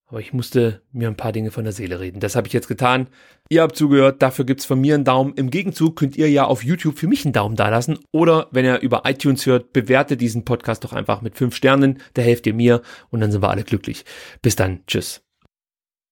aber 0.07 0.21
ich 0.21 0.33
musste 0.33 0.83
mir 0.93 1.09
ein 1.09 1.17
paar 1.17 1.31
Dinge 1.31 1.53
von 1.53 1.63
der 1.63 1.73
Seele 1.73 2.01
reden. 2.01 2.19
Das 2.19 2.35
habe 2.35 2.49
ich 2.49 2.53
jetzt 2.53 2.67
getan. 2.67 3.09
Ihr 3.49 3.63
habt 3.63 3.77
zugehört, 3.77 4.23
dafür 4.23 4.45
gibt's 4.45 4.65
von 4.65 4.81
mir 4.81 4.95
einen 4.95 5.05
Daumen. 5.05 5.35
Im 5.35 5.51
Gegenzug 5.51 5.95
könnt 5.97 6.17
ihr 6.17 6.29
ja 6.29 6.45
auf 6.45 6.65
YouTube 6.65 6.99
für 6.99 7.07
mich 7.07 7.25
einen 7.25 7.33
Daumen 7.33 7.55
dalassen. 7.55 7.99
Oder 8.11 8.49
wenn 8.51 8.65
ihr 8.65 8.81
über 8.81 9.03
iTunes 9.05 9.47
hört, 9.47 9.73
bewertet 9.73 10.21
diesen 10.21 10.45
Podcast 10.45 10.83
doch 10.83 10.93
einfach 10.93 11.23
mit 11.23 11.37
fünf 11.37 11.55
Sternen. 11.55 12.01
Da 12.15 12.23
helft 12.23 12.47
ihr 12.49 12.55
mir 12.55 12.83
und 13.11 13.21
dann 13.21 13.31
sind 13.31 13.43
wir 13.43 13.51
alle 13.51 13.63
glücklich. 13.63 14.05
Bis 14.43 14.57
dann. 14.57 14.81
Tschüss. 14.89 15.30